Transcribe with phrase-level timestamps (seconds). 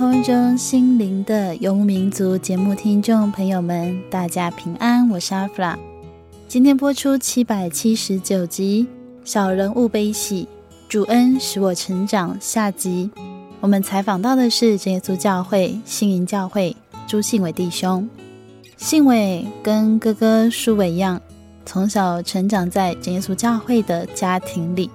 [0.00, 5.78] 空中心灵的游牧民族节目听众朋友们，大家平安，我是阿弗拉。
[6.48, 8.86] 今天播出七百七十九集
[9.30, 10.48] 《小人物悲喜，
[10.88, 13.10] 主恩使我成长》下集。
[13.60, 16.74] 我们采访到的是耶稣教会新营教会
[17.06, 18.08] 朱信伟弟兄。
[18.78, 21.20] 信伟跟哥哥书伟一样，
[21.66, 24.88] 从小成长在耶稣教会的家庭里。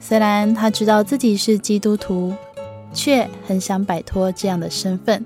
[0.00, 2.34] 虽然他知道自己是基督徒。
[2.92, 5.24] 却很想摆脱这样的身份。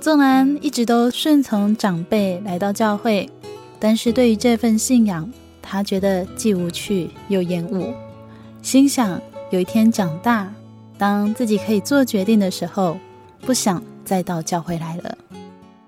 [0.00, 3.28] 纵然一直都顺从长辈来到教会，
[3.80, 5.28] 但是对于这份信仰，
[5.60, 7.92] 他觉得既无趣又厌恶。
[8.62, 10.52] 心想有一天长大，
[10.96, 12.96] 当自己可以做决定的时候，
[13.40, 15.18] 不想再到教会来了。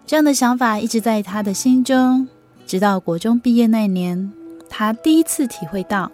[0.06, 2.26] 这样的想法一直在他的心中，
[2.66, 4.32] 直到国中毕业那年，
[4.68, 6.10] 他第一次体会到，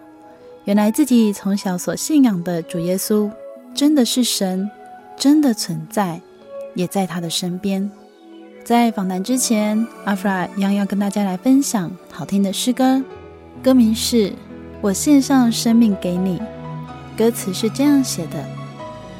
[0.64, 3.30] 原来自己从小所信仰的主耶稣，
[3.74, 4.70] 真的是神。
[5.16, 6.20] 真的存在，
[6.74, 7.90] 也在他的身边。
[8.64, 13.02] 在访谈之前，阿弗拉一样要跟大家来分享好听的诗歌，
[13.62, 14.30] 歌名是
[14.80, 16.38] 《我献上生命给你》。
[17.16, 18.44] 歌词是这样写的：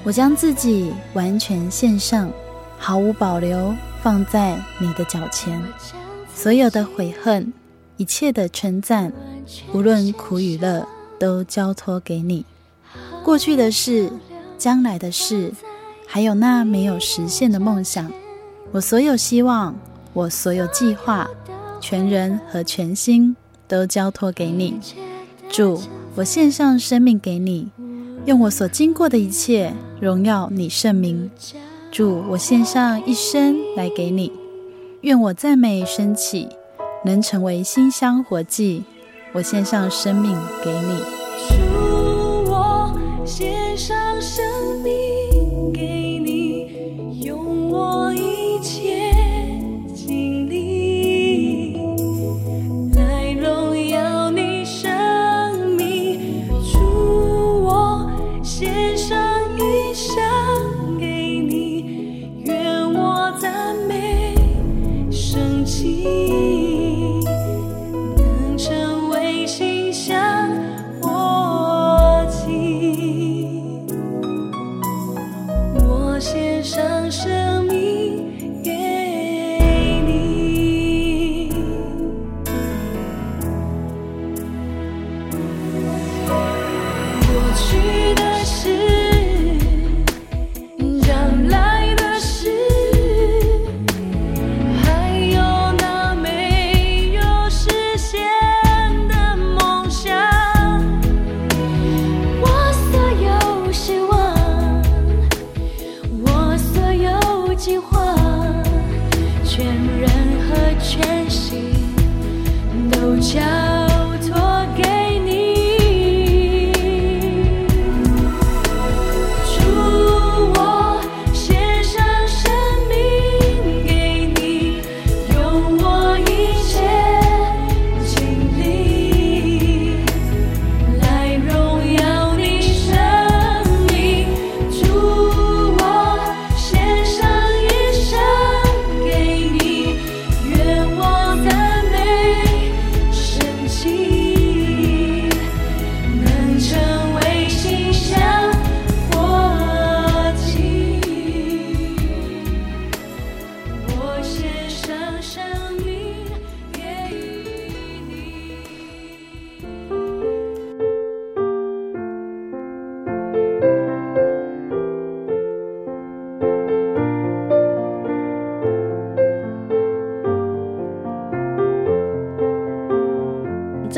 [0.04, 2.30] 我将自己完全献上，
[2.76, 5.62] 毫无保留放在你的脚前，
[6.34, 7.52] 所有的悔恨，
[7.96, 9.12] 一切的称赞，
[9.72, 10.86] 无论苦与乐，
[11.18, 12.44] 都交托给你。
[13.24, 14.10] 过去的事，
[14.58, 15.52] 将来的事。
[16.06, 18.10] 还有那没有实现的梦想，
[18.72, 19.74] 我所有希望，
[20.12, 21.28] 我所有计划，
[21.80, 23.36] 全人和全心
[23.68, 24.78] 都交托给你，
[25.50, 25.80] 主，
[26.14, 27.68] 我献上生命给你，
[28.24, 31.30] 用我所经过的一切荣耀你圣名，
[31.90, 34.32] 主，我献上一生来给你，
[35.02, 36.48] 愿我赞美升起，
[37.04, 38.84] 能成为馨香活祭，
[39.32, 40.34] 我献上生命
[40.64, 41.25] 给你，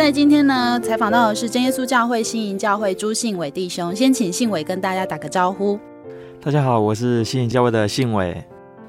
[0.09, 5.79] 在今天呢，采访到的是真耶稣教会新营教会朱信伟弟兄，先请信伟跟大家打个招呼。
[6.41, 8.43] 大家好，我是新营教会的信伟。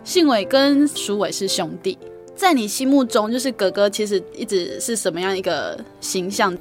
[0.06, 1.98] 信伟跟鼠伟是兄弟，
[2.38, 6.58] 在你心目中，就是哥哥其实一直是什么样一个形象？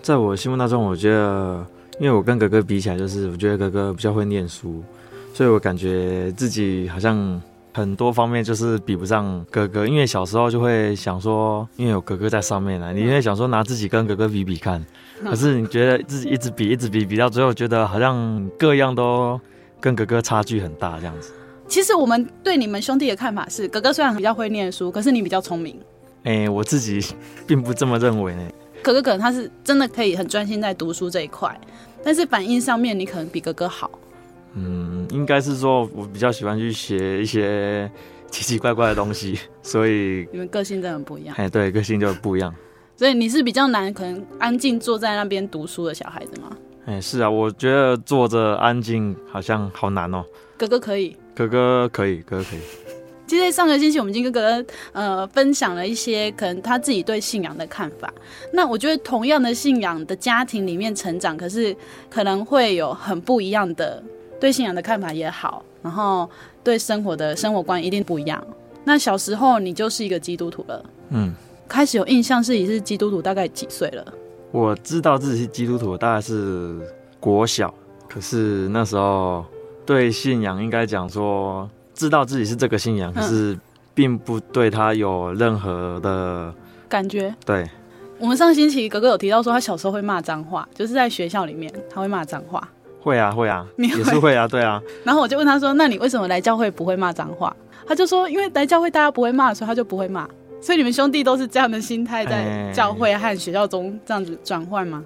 [0.00, 1.62] 在我心目当中，我觉得，
[2.00, 4.82] 因为我跟哥哥比起来，就是我觉得哥哥比较会念书，
[5.34, 7.38] 所以我感觉自己好像
[7.72, 9.86] 很多方面就是比不上哥哥。
[9.86, 14.84] 因为小时候就会想说，因为有哥哥在上面呢，你会想说拿自己跟哥哥比比看。
[15.24, 19.40] 可是你觉得自己一直比，一直比，比到最后，觉得好像各样都
[19.80, 21.32] 跟哥哥差距很大这样子。
[21.68, 25.78] 其实我们对你们兄弟的看法是，哥哥虽然比较会念书，可是你比较聪明。
[26.24, 27.00] 哎、欸，我自己
[27.46, 28.42] 并不这么认为呢。
[28.82, 31.56] 哥哥可能他是真的可以很专心在读书这一块，
[32.04, 33.88] 但是反应上面你可能比哥哥好。
[34.54, 37.90] 嗯，应该是说我比较喜欢去学一些
[38.30, 41.34] 奇奇怪怪的东西， 所以你们个性真的很不一样。
[41.38, 42.54] 哎，对，个性就不一样。
[42.96, 46.56] 所以你是比较难，可能安静坐在那边读书的小孩子吗？
[46.84, 50.24] 哎，是啊，我觉得坐着安静好像好难哦。
[50.56, 52.60] 哥哥可以，哥哥可以，哥哥可以。
[53.26, 58.12] 其实上个星期我们已经跟哥哥呃分享了一些可能他自己对信仰的看法。
[58.52, 61.74] 那我觉得同样的信仰的家庭里面成长，可是
[62.10, 64.02] 可能会有很不一样的
[64.42, 66.28] 对信仰的看法也好，然后
[66.64, 68.44] 对生活的生活观一定不一样。
[68.82, 71.32] 那小时候你就是一个基督徒了，嗯，
[71.68, 74.04] 开始有印象自己是基督徒，大概几岁了？
[74.50, 76.76] 我知道自己是基督徒，大概是
[77.20, 77.72] 国小，
[78.08, 79.44] 可是那时候
[79.86, 81.70] 对信仰应该讲说。
[81.94, 83.56] 知道自己是这个信仰，可是
[83.94, 86.52] 并不对他有任何的
[86.88, 87.32] 感觉。
[87.44, 87.68] 对，
[88.18, 92.66] 我们上星期哥哥有提到说，他小时候会骂脏话，就是在学校里面他会骂脏话。
[93.02, 94.80] 会啊，会啊，你也是会啊，对啊。
[95.04, 97.54] 然后我就问他说：“那你为什么来教会不会骂脏话？”
[97.86, 100.28] 他就说：“因为来教会大家不会骂，所以他就不会骂。”
[100.62, 105.04] 所以你们兄弟都是这样的心态，在教会和学校中这样子转换吗？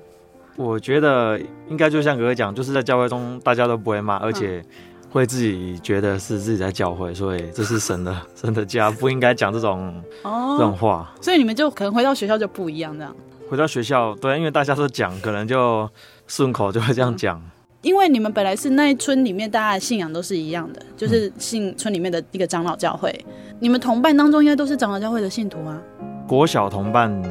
[0.56, 4.62] 我觉得应该就像哥哥讲，就是在教会中大家都不会骂，而且。
[5.08, 11.10] 会自己觉得是自己在教会，所以这是神的神的家，不应该讲这种哦这种话。
[11.22, 13.16] 所以你们就可能回到学校就不一样，这样。
[13.48, 15.88] 回到学校，对，因为大家都讲，可能就
[16.26, 17.38] 顺口就会这样讲。
[17.38, 17.50] 嗯。
[17.82, 23.24] 因为你们本来是那一村里面大家的信仰都是一样的，就是信村里面的一个长老教会。
[23.60, 25.80] 你们同伴当中应该都是长老教会的信徒啊。
[26.26, 27.22] 国小同伴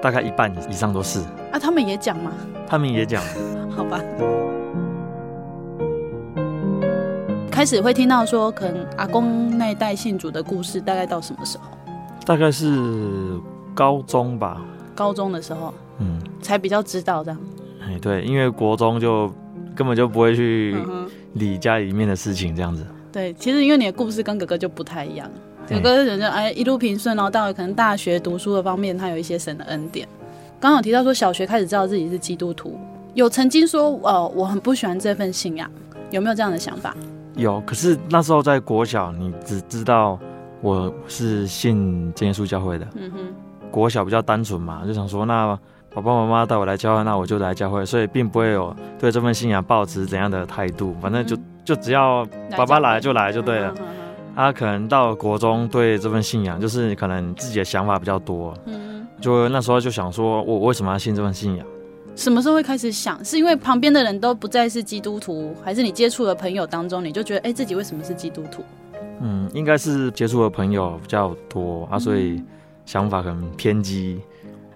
[0.00, 1.20] 大概一半以上都是。
[1.50, 2.30] 啊，他们也讲吗？
[2.66, 3.22] 他们也讲。
[3.70, 4.00] 好吧。
[7.50, 11.64] 开始会听到说，可能阿公那一代信主的故事，大概到什么时候？
[12.24, 13.40] 大概是
[13.74, 14.62] 高中吧。
[14.94, 17.40] 高中的时候，嗯，才比较知道这样。
[17.82, 19.32] 哎，对，因为国中就
[19.76, 20.74] 根本就不会去
[21.34, 22.84] 理家里面的事情，这样子。
[23.12, 25.30] 对，其实因为你的故事跟哥哥就不太一样，
[25.68, 30.08] 哥哥人家哎一路平顺，然后到了可能大学读书的方面，他有一些神的恩典。
[30.58, 32.78] 刚好提到说，小学开始知道自己是基督徒，
[33.14, 35.70] 有曾经说，呃，我很不喜欢这份信仰，
[36.10, 36.96] 有没有这样的想法？
[37.36, 40.18] 有，可是那时候在国小，你只知道
[40.62, 42.88] 我是信真耶稣教会的。
[42.94, 43.18] 嗯哼，
[43.70, 45.58] 国小比较单纯嘛，就想说，那
[45.96, 51.34] 爸爸妈妈带我来教会，那我就来教会，所以并不会有对这份信仰抱持怎样的态度，反正就
[51.64, 52.22] 就只要
[52.54, 53.74] 爸爸来就来就对了。
[54.34, 58.52] 他、啊、可能到国中对这份信仰，就是可能自己的想法比较多。
[58.66, 61.66] 嗯，就那时候就想说，我为什么要信这份信仰？
[62.14, 63.24] 什么时候会开始想？
[63.24, 68.62] 是因为旁边的人都不再是基督徒，还是你接触的朋友当中，你就觉得，哎、欸，自己为什么是基督徒？
[69.22, 72.42] 嗯，应该是接触的朋友比较多啊，所以
[72.84, 74.20] 想法很偏激。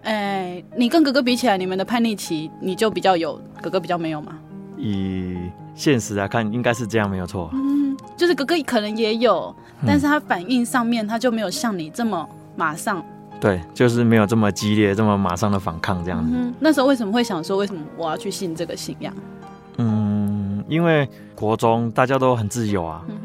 [0.02, 4.38] 哎、欸，你跟哥哥比起来，你们的叛逆期你就比较有，哥哥比较没有吗？
[4.78, 5.36] 以
[5.74, 7.50] 现实来看，应该是这样，没有错。
[7.52, 9.54] 嗯，就是哥哥可能也有，
[9.86, 12.26] 但是他反应上面他就没有像你这么
[12.56, 13.04] 马上。
[13.38, 16.30] 对，就是没有这么激烈，这么马上的反抗这样子。
[16.34, 19.14] 嗯，那时候为什么会想说，为什么我要去信这个信仰？
[19.78, 23.18] 嗯，因为国中大家都很自由啊，他、嗯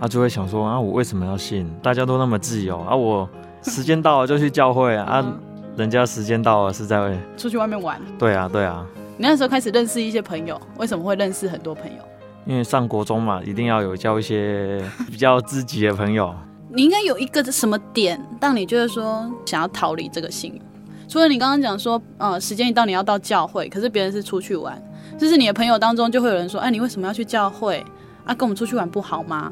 [0.00, 1.68] 啊、就会想说啊，我为什么要信？
[1.82, 3.28] 大家都那么自由啊，我
[3.62, 5.40] 时间到了就去教会啊，嗯、啊
[5.80, 7.98] 人家时间到了是在出去外面玩。
[8.18, 8.86] 对啊，对啊。
[9.16, 12.02] 你那时候开始认识一些朋友，为什么会认识很多朋友？
[12.44, 16.34] 因为上国中嘛，一定要有交一些 比较知己的朋友。
[16.68, 20.60] 你应该有一个什么点让你觉得说想要逃离这个信？
[21.08, 24.80] 除了你刚刚讲说，呃，时间一到你要到教会，可是别人是出去玩，
[25.18, 27.82] 就是你的朋友当中就会有人说，哎，你为什么要去教会？
[28.24, 29.50] 啊，跟我们出去玩不好吗？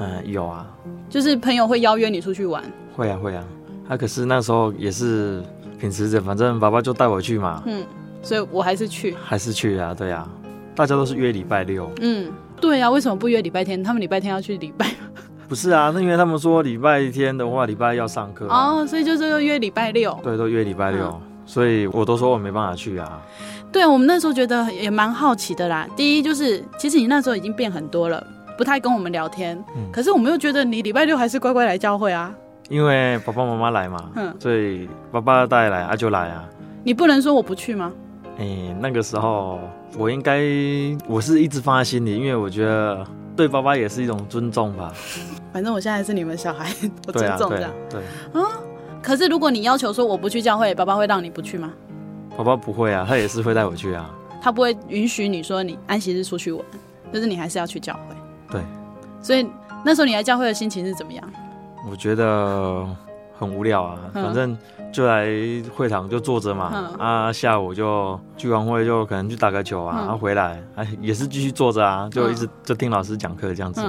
[0.00, 0.66] 嗯，有啊，
[1.08, 2.62] 就是朋友会邀约你出去玩。
[2.94, 3.44] 会啊，会啊。
[3.88, 5.40] 啊，可是那时候也是
[5.78, 7.62] 秉持着，反正爸爸就带我去嘛。
[7.66, 7.84] 嗯，
[8.22, 9.14] 所以我还是去。
[9.22, 10.28] 还是去啊，对啊。
[10.74, 11.90] 大家都是约礼拜六。
[12.00, 12.30] 嗯，
[12.60, 13.82] 对啊，为什么不约礼拜天？
[13.82, 14.86] 他们礼拜天要去礼拜。
[15.48, 20.18] 不是啊，那因为他们说礼拜天的话，礼拜要上课哦，所以就是要约礼拜六。
[20.22, 21.18] 对，都约礼拜六。
[21.46, 23.22] 所以我都说我没办法去啊。
[23.70, 25.86] 对，我们那时候觉得也蛮好奇的啦。
[25.96, 28.26] 第一就是，其实你那时候已经变很多了，
[28.58, 29.56] 不太跟我们聊天。
[29.76, 29.90] 嗯。
[29.92, 32.34] 可是我们又觉得你礼拜六还是乖乖来教会啊。
[32.68, 36.48] 因为爸爸妈妈来嘛，嗯，所以爸爸带来啊就来啊。
[36.82, 37.92] 你不能说我不去吗？
[38.38, 39.58] 哎、欸，那个时候
[39.96, 40.40] 我应该
[41.08, 44.92] 我是一直放在心里，因为我觉得对爸爸也是一种尊重吧。
[45.52, 46.70] 反正我现在是你们小孩，
[47.06, 47.70] 我尊重这样。
[47.88, 48.48] 对啊，对，对啊。
[49.02, 51.72] 可是如果你要求说我不去教会，爸爸会让你不去吗？
[52.36, 54.10] 爸爸不会啊，他也是会带我去啊。
[54.42, 56.62] 他不会允许你说你安息日出去玩，
[57.12, 58.14] 就是你还是要去教会。
[58.50, 58.60] 对。
[59.22, 59.48] 所以
[59.84, 61.24] 那时候你来教会的心情是怎么样？
[61.88, 62.84] 我觉得
[63.38, 64.56] 很无聊啊，反正
[64.92, 65.26] 就来
[65.74, 66.90] 会堂就坐着嘛。
[66.98, 73.82] 啊，下午就聚完会就可能去打个球啊，然后回来哎也是继续坐着啊，就一直就听老师讲课这样子。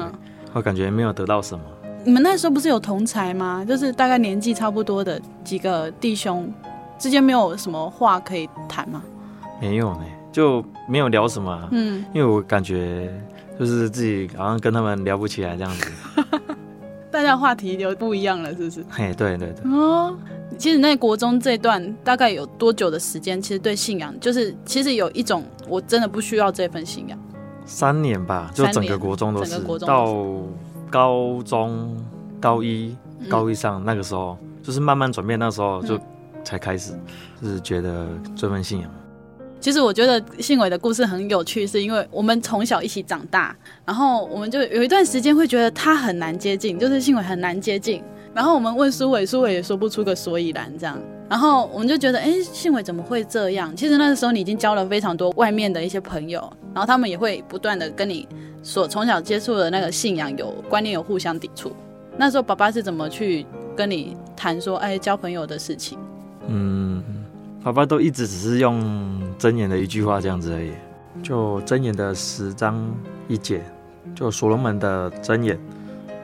[0.54, 1.63] 我感觉没有得到什么。
[2.04, 3.66] 你们那时候不是有同才吗？
[3.68, 6.51] 就是大概年纪差不多的几个弟兄
[6.98, 9.01] 之间，没有什么话可以谈吗？
[9.60, 11.68] 没有呢，就没有聊什么啊。
[11.72, 13.12] 嗯，因为我感觉
[13.60, 15.92] 就是自己好像跟他们聊不起来这样子。
[17.17, 18.86] 大家话题就不一样了，是不是？
[18.91, 19.71] 嘿，对对对。
[19.71, 20.15] 哦，
[20.55, 23.41] 其实那国中这段大概有多久的时间？
[23.41, 27.17] 其实对信仰，就是其实有一种我真的不需要这份信仰。
[27.65, 30.15] 三年吧，就整个国中都是，整个国中到
[30.91, 31.97] 高中
[32.39, 32.95] 高一
[33.27, 36.00] 高一上那个时候，嗯、就是慢慢转变，那时候就
[36.43, 36.93] 才开始，
[37.41, 38.91] 就是觉得这份信仰。
[39.60, 48.02] 其实我觉得信伟的故事很有趣，是因为我们从小一起长大，然后我们就有一段时间会觉得他很难接近，就是信伟很难接近。
[48.34, 50.98] 然后我们问苏伟，苏伟也说不出个所以然，这样。
[51.28, 53.76] 然后我们就觉得，哎，信伟怎么会这样？
[53.76, 56.40] 其实那个时候你已经交了非常多外面的一些朋友，
[56.74, 58.28] 然后他们也会不断的跟你
[58.62, 61.76] 所从小接触的那个信仰有观念有互相抵触。
[62.16, 63.46] 那时候爸爸是怎么去
[63.76, 65.98] 跟你谈说，哎，交朋友的事情？
[66.48, 66.87] 嗯，
[67.67, 68.81] 爸爸都一直只是用
[69.38, 70.71] 箴言的一句话这样子而已，
[71.21, 72.81] 就箴言的十章
[73.27, 73.62] 一节，
[74.15, 75.59] 就所罗门的箴言。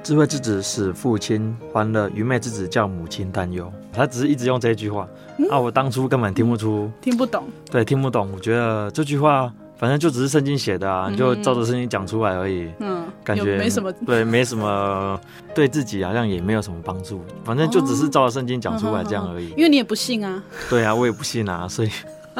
[0.02, 3.70] 智慧之子使父亲欢乐，愚昧之子叫母亲担忧。
[3.92, 5.06] 他只是一直用这一句话，
[5.38, 8.32] 嗯、啊，我当初根本听不出，听不懂，对，听不懂。
[8.34, 12.70] 我觉得这句话反正就只是圣经写的啊，嗯、你就照着圣经讲出来而已。
[12.80, 15.20] 嗯，感觉没什么，对，没什么，
[15.54, 17.22] 对自己好像也没有什么帮助。
[17.44, 19.50] 反正就只是照着圣经讲出来这样而已。
[19.58, 20.42] 因为你也不信啊。
[20.70, 21.90] 对啊，我也不信啊， 所以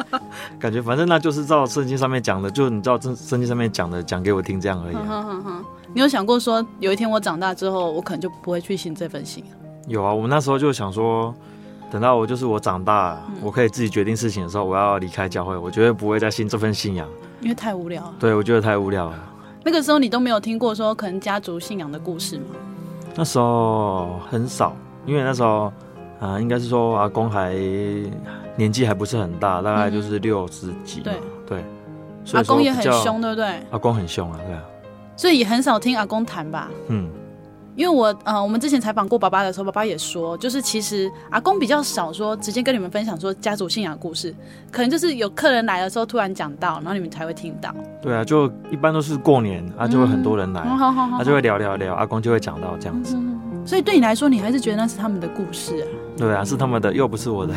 [0.58, 5.62] 感觉反正那就是照圣经上面讲的，就你照圣圣经上面讲的讲给我听这样而已、啊。
[5.92, 9.44] 你有想过说，有一天我长大之后，我可能就不会去信这份信？
[9.86, 11.32] 有啊，我们那时候就想说，
[11.90, 17.06] 等到我就是我长大，嗯、我可以自己决定事情的时候，我要离开教会，我绝对不会再信这份信仰，
[17.44, 18.14] 因为太无聊了。
[18.18, 19.18] 对，我觉得太无聊了。
[19.62, 22.44] 那个时候你都没有听过说可能家族信仰的故事吗？
[23.14, 24.74] 那时候很少，
[25.04, 25.66] 因为那时候
[26.18, 27.54] 啊、呃，应该是说阿公还
[28.56, 31.04] 年纪还不是很大，大概就是六十几、嗯。
[31.04, 31.14] 对
[31.46, 31.64] 对，
[32.32, 33.62] 阿公也很凶，对不对？
[33.70, 34.62] 阿公很凶啊，对啊。
[35.16, 37.08] 所以也很少听阿公谈吧，嗯，
[37.76, 44.34] 因为我呃，我们之前采访过爸爸的时候，爸爸也说，就是其实阿公比较少说直接跟你们分享说家族信仰故事，
[44.70, 47.74] 可能就是有客人来的时候突然讲到，然后你们才会听到。
[48.00, 53.40] 对啊，就一般都是过年啊，就会很多人来，他、嗯啊、就会聊聊聊，阿公就会讲到这样子、嗯。
[53.66, 55.86] 所以对你来说，你还是觉得那是他们的故事啊？
[56.16, 57.54] 对啊，是他们的，又不是我的。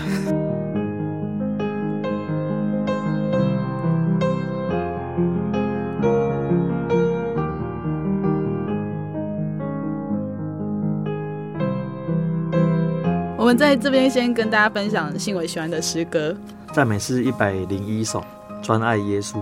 [13.47, 16.35] 们在这边先跟大家分享信伟喜欢的诗歌，
[16.73, 18.21] 赞美诗一百零一首，
[18.61, 19.37] 专爱耶稣。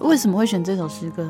[0.00, 1.24] 为什么会选这首诗歌？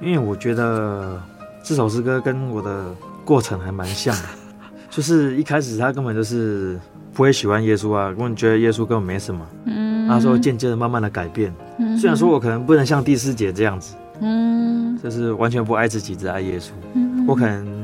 [0.00, 1.22] 因为我觉得
[1.62, 2.86] 这首诗歌跟我的
[3.24, 4.22] 过程还蛮像的，
[4.90, 6.76] 就是一开始他根本就是
[7.14, 9.46] 不会喜欢耶稣啊，根本觉得耶稣根本没什么。
[9.66, 11.54] 嗯，他说渐渐的慢慢的改变。
[11.78, 16.70] 嗯，虽然说我可能不能像第四节这样子，嗯，就是完全不爱自己，只爱耶稣。
[16.94, 17.79] 嗯，我可能。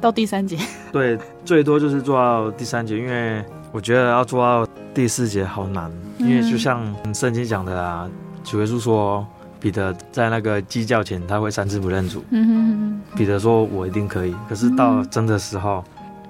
[0.00, 0.56] 到第三节，
[0.90, 6.82] 对，最多就是做到第三节，因为我觉得要做到第四节好难，嗯、因为就像
[7.14, 8.08] 圣经讲的啊，
[8.42, 9.24] 主耶稣说
[9.60, 12.54] 彼得在那个鸡叫前他会三次不认主，嗯哼
[13.10, 15.84] 哼，彼得说我一定可以，可是到真的时候，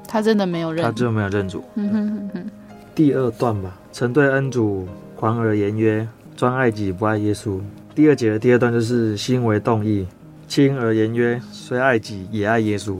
[0.06, 1.64] 他真的没有认，他就没有认主。
[1.76, 2.50] 嗯哼哼哼，
[2.94, 7.60] 第二段吧，曾对恩主狂而言曰，专爱己不爱耶稣。
[7.94, 10.06] 第二节的第二段就是心为动意，
[10.48, 12.96] 轻而言曰，虽爱己也爱耶稣。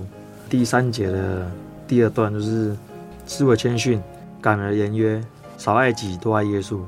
[0.50, 1.48] 第三节的
[1.86, 2.76] 第二段就是
[3.24, 4.02] 自我谦逊，
[4.42, 5.22] 敢而言约：
[5.56, 6.80] 少爱己，多爱耶稣。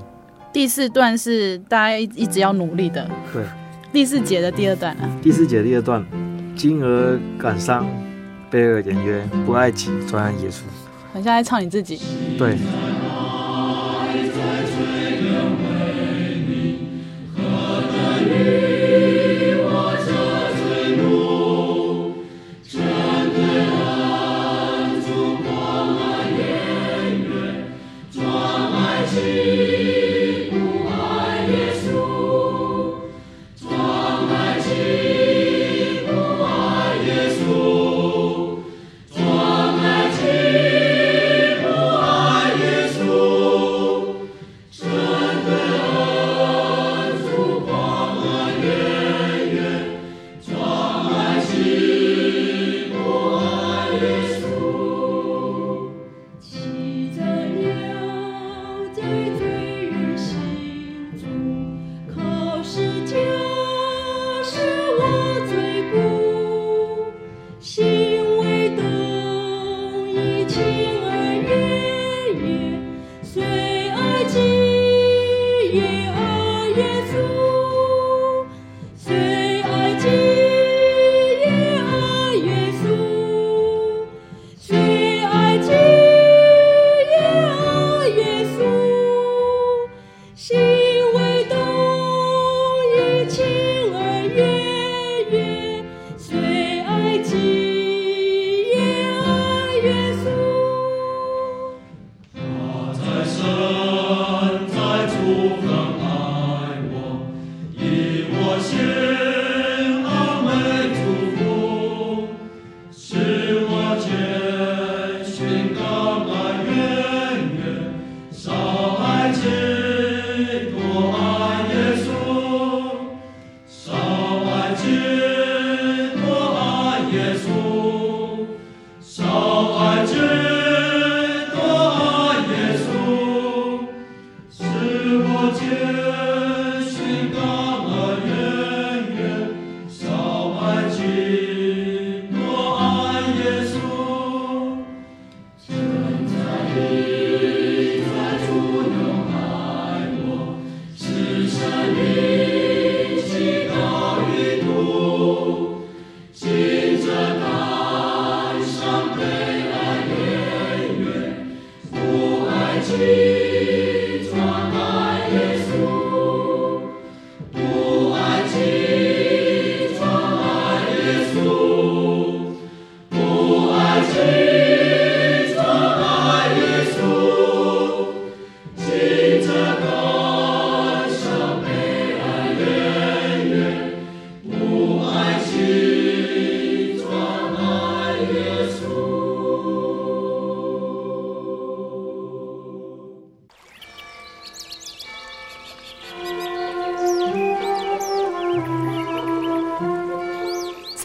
[0.52, 3.09] 第四段是大家一直要努力的。
[3.33, 3.45] 对。
[3.92, 5.09] 第四节的第二段啊。
[5.23, 6.04] 第四节的第二段，
[6.57, 7.87] 今而感伤，
[8.50, 10.62] 悲而言曰：不爱己，专爱耶稣。
[11.12, 12.00] 很像在唱你自己。
[12.37, 12.59] 对。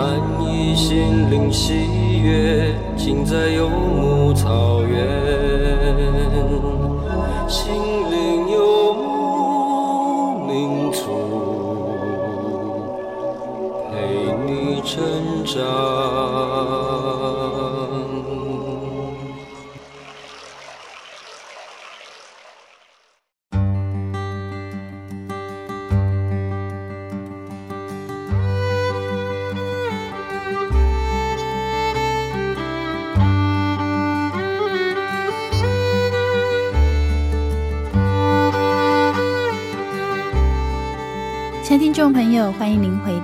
[0.00, 1.74] 满溢心灵喜
[2.22, 4.96] 悦，尽在游牧草原。
[7.46, 7.74] 心
[8.10, 11.02] 灵游牧民族，
[13.90, 15.60] 陪你成长。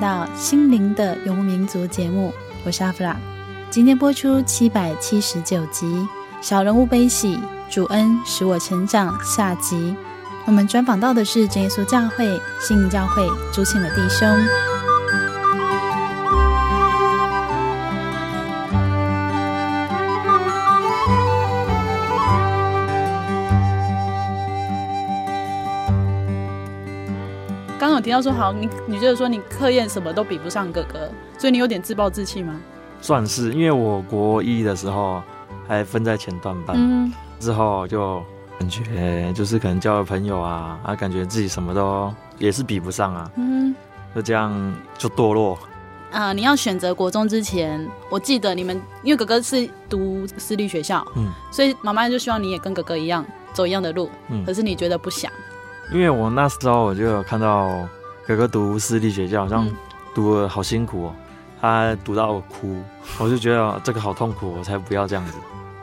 [0.00, 2.32] 到《心灵的游牧民族》节目，
[2.64, 3.16] 我是阿弗拉。
[3.70, 5.87] 今天播出七百七十九集
[6.40, 7.38] 《小人物悲喜，
[7.70, 9.94] 主恩使我成长》下集。
[10.44, 14.75] 我们专访到的是真耶稣教会新教会朱庆的弟兄。
[28.07, 32.55] 提到说，好，你你觉得说你课业什么都比不上哥哥，所以你有点自暴自弃吗？
[33.01, 35.21] 算是，因为我国一的时候
[35.66, 38.23] 还分在前段班，嗯，之后就
[38.61, 43.75] 感觉就是可能交了朋友啊，啊，感觉自己什么都也是比不上啊，嗯，
[44.14, 44.55] 就这样
[44.97, 45.59] 就堕落。
[46.12, 55.29] 啊、呃，你要选择国中之前，我记得你们因为哥哥是读私立学校，嗯，所以妈妈就希望你也跟哥哥一样走一样的路，嗯，可是你觉得不想，
[55.92, 57.87] 因为我那时候我就有看到
[58.26, 59.68] 哥哥读私立学校，好像
[60.12, 61.14] 读的好辛苦哦，
[61.60, 62.76] 他读到我哭，
[63.20, 65.32] 我就觉得这个好痛苦，我才不要这样子。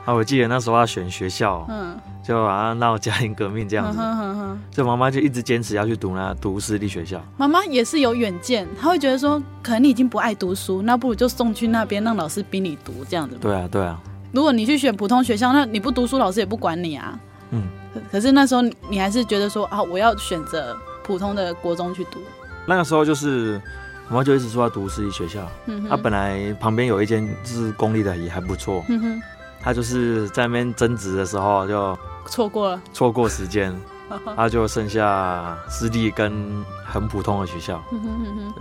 [0.03, 7.21] 啊，我记得那时候要选学校，嗯，就好像闹家庭革命这样子，嗯、哼哼哼就妈妈就一直坚持要去读那读私立学校。
[7.37, 13.37] 妈妈也是有远见，她会觉得说，可能你已经不爱读书，那不如就送去那边让老师逼你读这样子。
[13.39, 13.97] 对啊，对啊。
[14.33, 17.17] 如果你去选普通学校，那你不读书，老师也不管你啊。
[17.51, 17.63] 嗯。
[18.11, 20.75] 可是那时候你还是觉得说啊，我要选择
[21.05, 22.19] 普通的国中去读。
[22.65, 23.61] 那个时候就是
[24.09, 29.21] 我妈就一直说要读私立学校，嗯，他本来旁边有一间就是公立的也还不错，嗯哼。
[29.65, 33.73] 他就是在那边争执的时候就错过了，错过时间，
[34.35, 37.81] 他就剩下私立跟很普通的学校。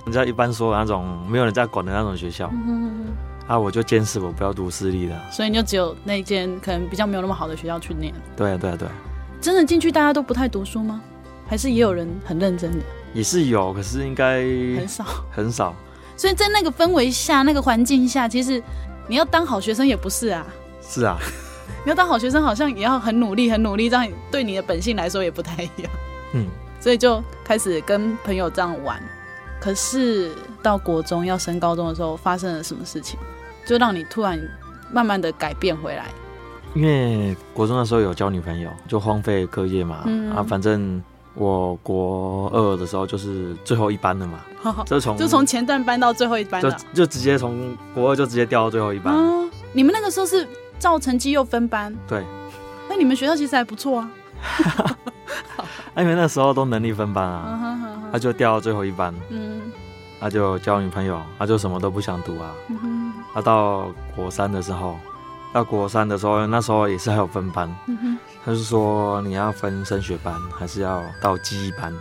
[0.05, 2.49] 人家一般说那种没有人在管的那种学校，
[3.49, 8.15] 啊，我就坚持我不要读私立的，所以你就只有那间可能比较没有那么好的学校去念。
[8.37, 8.87] 对对对，
[9.41, 11.01] 真的进去大家都不太读书吗？
[11.49, 12.85] 还是也有人很认真的？
[13.13, 15.75] 也是有，可是应该很少很少。
[16.17, 18.63] 所以在那个氛围下，那个环境下，其实
[19.09, 20.47] 你要当好学生也不是啊。
[20.81, 21.19] 是啊，
[21.85, 25.91] 你要当好学生，好像也要很努力，很努力，这样对你的本性来说也不太一样。
[26.35, 26.47] 嗯，
[26.81, 29.03] 所以就开始跟朋友这样玩。
[29.61, 33.19] 可是到国中要升高中的时候，发生了什么事情，
[33.65, 34.41] 就让你突然
[34.93, 36.07] 慢慢的改变回来？
[36.75, 40.03] 因为国中的时候有交女朋友，就荒废课业嘛。
[40.07, 41.03] 嗯、啊，反正
[41.35, 44.41] 我国二的时候就是最后一班了嘛，
[44.87, 49.15] 就从就从前段班到最后一班了，就就直接从国二就直接调到最后一班。
[49.15, 50.47] 嗯，你们那个时候是？
[50.79, 52.25] 照成绩又分班，对，
[52.91, 54.11] 那你们学校其实还不错啊。
[55.97, 57.79] 因为那时候都能力分班啊，
[58.11, 58.19] 他、uh uh.
[58.19, 59.61] 就掉到最后一班，嗯，
[60.19, 62.51] 他就交女朋友，他就什么都不想读啊。
[63.33, 64.97] 他、uh 到国三的时候，
[65.53, 67.73] 到国三的时候，那时候也是还有分班，
[68.45, 71.93] 他、uh 是说你要分升学班，还是要到技艺班？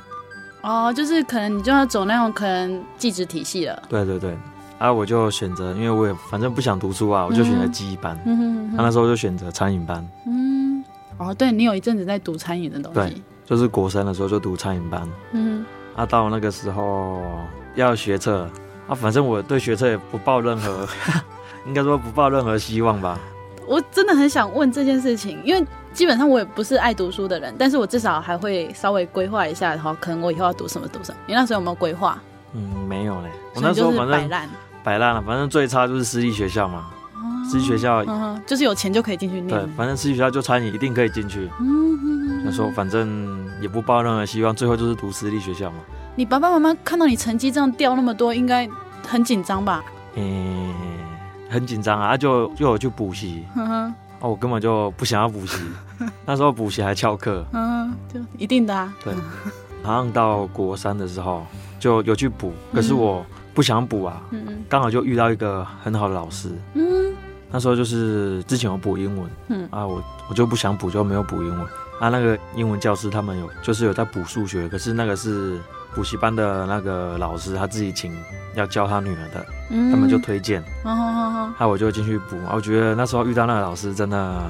[0.63, 3.83] 哦、uh,，就是可能你就要走那种可能技职体系了。
[3.89, 4.37] 对对对。
[4.77, 8.19] 啊，我就选择，因为我也反正不想读书啊，我就选择技艺班。
[8.25, 10.03] 嗯哼，他、啊、那时候就选择餐饮班。
[10.25, 10.83] 嗯，
[11.19, 12.99] 哦，对，你有一阵子在读餐饮的东西。
[12.99, 15.07] 对，就是国三的时候就读餐饮班。
[15.33, 15.63] 嗯，
[15.95, 17.21] 啊，到那个时候
[17.75, 18.49] 要学测，
[18.87, 20.87] 啊，反正我对学测也不抱任何，
[21.67, 23.19] 应该说不抱任何希望吧。
[23.67, 31.17] 我真的很想问这件事情，因为基本上我也不是爱读书的人，但是我至少还会稍微规划一下，然后可能我以后要读什么读什么。
[31.25, 32.17] 你那时候有没有规划？
[32.53, 33.29] 嗯，没有嘞。
[33.55, 34.29] 我那时候反正
[34.83, 36.85] 摆烂了，反正最差就是私立学校嘛。
[37.13, 39.47] 哦、私立学校、嗯，就是有钱就可以进去念。
[39.49, 41.49] 对，反正私立学校就差你一定可以进去。
[41.59, 45.77] 嗯，他说反正也不抱任何希望，最后就是读私立学校嘛。
[46.15, 48.67] 你爸爸妈妈看到你成绩这样掉那么多，应该
[49.07, 49.83] 很紧张吧？
[50.15, 50.73] 嗯，
[51.49, 53.45] 很紧张啊，就就有去补习。
[53.55, 55.57] 嗯哼，哦，我根本就不想要补习，
[56.25, 57.43] 那时候补习还翘课。
[57.53, 58.93] 嗯，就一定的啊。
[59.03, 59.13] 对，
[59.83, 61.45] 好像到国三的时候
[61.79, 63.25] 就有去补，可是我。
[63.29, 66.47] 嗯不想补啊，嗯刚好就遇到一个很好的老师。
[66.73, 67.13] 嗯，
[67.51, 71.59] 那时候就是之前有补英文，嗯啊，我我就不想补，就没有补英文。
[71.99, 75.59] 啊，那个英文教师他们有就是有在补数学，可是那个是
[75.93, 78.15] 补习班的那个老师他自己请
[78.55, 80.61] 要教他女儿的，他们就推荐。
[80.83, 82.37] 哦哦哦，那我就进去补。
[82.53, 84.41] 我觉得那时候遇到那个老师真的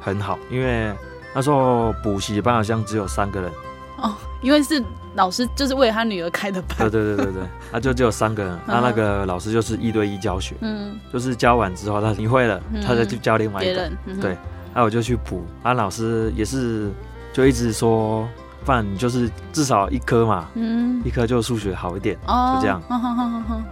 [0.00, 0.92] 很好，因为
[1.34, 3.50] 那时候补习班好像只有三个人。
[3.98, 4.82] 哦，因为是。
[5.16, 13.72] 老师就是为他女儿开的班，对对对对对，他、 啊、就只有三个人，那、嗯、那个老师就是一对一教学，嗯，就是教完之后他你会了，嗯、他再去教另外一个。
[13.72, 14.38] 人，嗯、对，
[14.72, 16.92] 那、啊、我就去补，啊，老师也是
[17.32, 18.28] 就一直说，
[18.64, 22.82] 不然你就是至少一科嘛，嗯，一科就数学好一点，哦，就这样，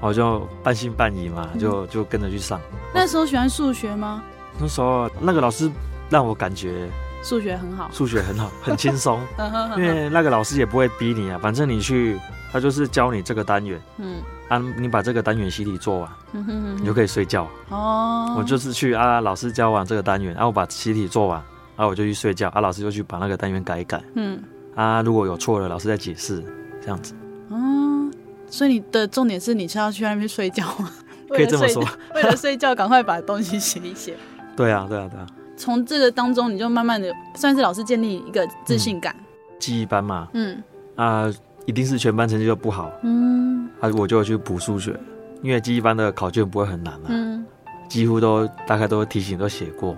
[0.01, 2.61] 我就半信半疑嘛，就就跟着去上。
[2.95, 4.23] 那时候喜欢数学吗？
[4.59, 5.71] 那时候那个老师
[6.11, 6.89] 让我感觉。
[7.21, 9.21] 数学很好，数学很好，很轻松，
[9.77, 12.17] 因为那个老师也不会逼你啊，反正你去，
[12.53, 17.47] 他就是教你这个单元，嗯，啊，你把这个单元习题做完，嗯哼哼，你就可以睡觉。
[17.71, 21.43] 哦，我就是去啊，老师教完这个单元，然后我把习题做完，
[21.77, 24.41] 然后我就去睡觉，啊，老师就去把那个单元改一改，嗯，
[24.79, 26.43] 啊，啊，如果有错了，老师再解释，
[26.81, 27.13] 这样子。
[27.49, 28.11] 哦，
[28.49, 30.91] 所以你的重点是你是要去那边睡觉吗？
[31.29, 34.15] 可以这么说，为了睡觉，赶快把东西写一写。
[34.57, 35.27] 对啊，对啊，对啊。
[35.57, 39.13] 从这个当中，你就慢慢的算是老师建立一个自信感。
[39.19, 39.25] 嗯、
[39.59, 40.63] 记忆班嘛，嗯，
[40.95, 41.29] 啊，
[41.67, 44.99] 一定是全班成绩就不好，嗯，啊，我就去补数学，
[45.43, 47.45] 因为记忆班的考卷不会很难嘛、啊，嗯，
[47.89, 49.97] 几乎都大概都提醒都写过。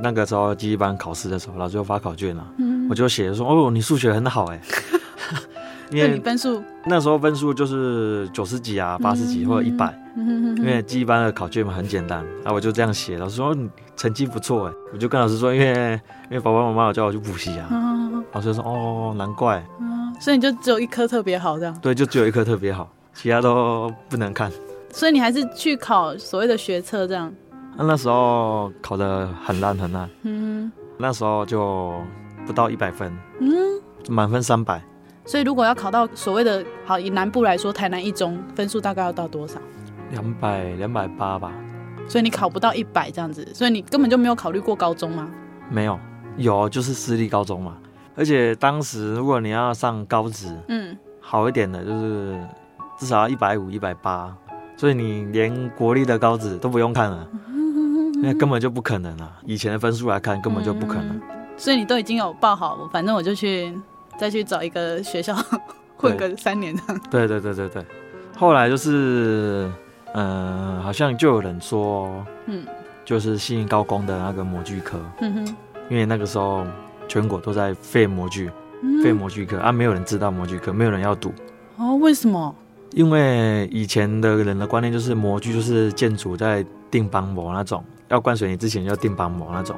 [0.00, 4.60] 那个时候记忆班考试的时候，老师就发考卷了、啊，嗯，我就写说，哦，你数学很好哎，
[5.90, 6.62] 因为你分数？
[6.84, 24.50] 那时候分数就是九十几啊，八十几、嗯、或者一百、嗯，因为记忆班的考卷嘛很简单，啊，我就这样写，老师说你成绩不错哎，我就跟老师说，因为因为爸爸妈妈有叫我去补习啊、嗯，老师就说哦，难怪，嗯，所以你就只有一科特别好这样，对，就只有一科特别好，其他都不能看，
[24.92, 27.32] 所以你还是去考所谓的学测这样，
[27.76, 31.92] 那那时候考的很烂很烂，嗯，那时候就
[32.48, 34.82] 不到一百分，嗯，满分三百。
[35.26, 39.60] 所以如果要考到所谓的好，以南部来说，台南一中分数大概要到多少？
[40.12, 41.52] 两百两百八吧。
[42.08, 45.28] 所以你考不到一百这样子，所以你根本就没有考虑过高中吗？
[45.68, 46.00] 没有，
[46.38, 47.76] 有就是私立高中嘛。
[48.16, 52.40] 而且当时如果你要上高职，嗯，好一点的就是
[52.98, 54.34] 至少要一百五、一百八，
[54.78, 57.28] 所以你连国立的高职都不用看了，
[58.14, 59.38] 因为根本就不可能啊。
[59.44, 61.10] 以前的分数来看，根本就不可能。
[61.10, 63.78] 嗯，所以你都已经有报好，反正我就去。
[64.18, 65.32] 再去找一个学校
[65.96, 67.00] 混个三年这样。
[67.08, 67.84] 对对对对对，
[68.36, 69.70] 后来就是，
[70.12, 72.66] 嗯、呃，好像就有人说，嗯，
[73.04, 75.56] 就是信义高工的那个模具科，嗯哼，
[75.88, 76.66] 因为那个时候
[77.06, 78.48] 全国都在废模具，
[79.04, 81.32] 废、嗯、模具科啊，没有人知道模具科，没有人要读。
[81.76, 82.52] 哦，为什么？
[82.90, 89.76] 因为以前的人的观念就是模具就是建筑在定邦模那种，要灌水泥之前要定邦模那种。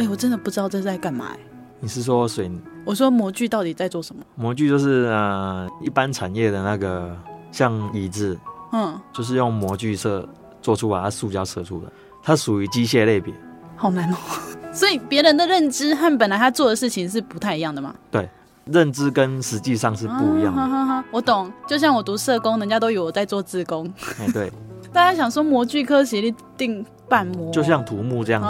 [0.00, 1.38] 哎、欸，我真的不知道这是在干嘛、欸。
[1.78, 2.58] 你是说水泥？
[2.86, 4.22] 我说模具到底在做什么？
[4.34, 7.14] 模具就是呃，一般产业的那个
[7.52, 8.38] 像椅子，
[8.72, 10.26] 嗯，就是用模具设
[10.62, 13.34] 做出来，它塑胶射出的，它属于机械类别。
[13.76, 14.16] 好难哦。
[14.72, 17.94] 所以别人的认知和本来他做的事情是不太一样的吗？
[18.10, 18.26] 对，
[18.64, 20.62] 认知跟实际上是不一样的。
[20.62, 23.92] 啊、我懂，就像我读社工，人家都以为我在做自工。
[24.18, 24.50] 哎，对。
[24.92, 28.48] 大家想说模具科学的定半模，就像土木这样子。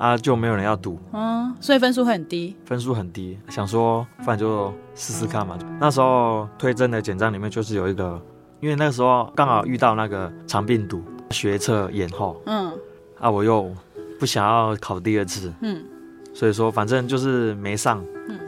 [0.00, 5.58] 啊，就没有人要读，嗯，所以分数会很低，分数很低，想说，反正就试试看嘛。
[5.78, 8.18] 那时候推甄的简章里面就是有一个，
[8.60, 12.72] 因为那个时候刚好遇到那个肠病毒，学测延后，嗯，
[13.18, 13.70] 啊，我又
[14.18, 15.84] 不想要考第二次，嗯，
[16.32, 18.40] 所以说反正就是没上，嗯，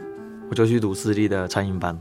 [0.49, 1.95] 我就去读私立的餐饮班，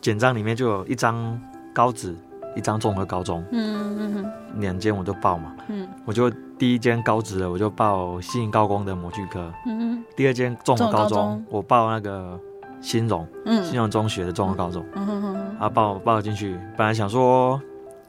[0.00, 1.40] 简章里面就有一张
[1.72, 2.12] 高职，
[2.56, 6.28] 一张综合高中，嗯嗯嗯，两间我都报嘛，嗯，我就。
[6.58, 12.38] 第一间高职的我就报信义高光的模具科，嗯，第二间综合高中我报那个
[12.80, 15.06] 新荣，嗯，新荣中学的综合高中，嗯。
[15.06, 17.60] 哼哼，啊报报进去，本来想说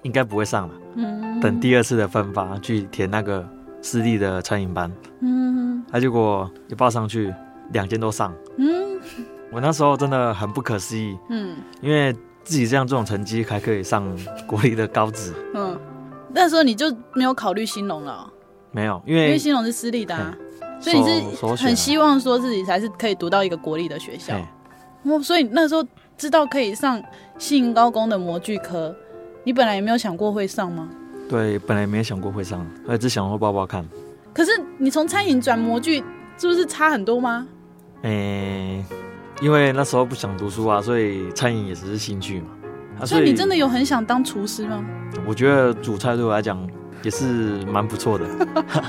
[0.03, 3.47] 应该不会上了，嗯，等第二次的分发去填那个
[3.81, 7.33] 私立的餐饮班，嗯，啊结果一报上去
[7.73, 8.99] 两间都上，嗯，
[9.51, 12.13] 我那时候真的很不可思议，嗯，因为
[12.45, 14.05] 自己这样这种成绩还可以上
[14.45, 15.77] 国立的高职，嗯，
[16.33, 18.29] 那时候你就没有考虑新荣了哦？
[18.71, 20.35] 没有，因为因为新荣是私立的啊，
[20.79, 24.37] 所以你是很希望说自己才是可以读到一个国立的学校。
[25.03, 25.83] 哦，所以那时候
[26.17, 27.01] 知道可以上
[27.37, 28.95] 信义高工的模具科，
[29.43, 30.89] 你本来也没有想过会上吗？
[31.29, 33.85] 对，本来也没有想过会上，我只想说报报看。
[34.33, 36.03] 可是你从餐饮转模具，
[36.37, 37.47] 是不是差很多吗？
[38.03, 38.85] 诶，
[39.41, 42.47] 因为那时候不想读书啊，所以餐饮也只是兴趣嘛。
[42.99, 44.85] 啊，所以你真的有很想当厨师吗？
[45.25, 46.69] 我觉得煮菜对我来讲。
[47.07, 48.25] 也是蛮不错的，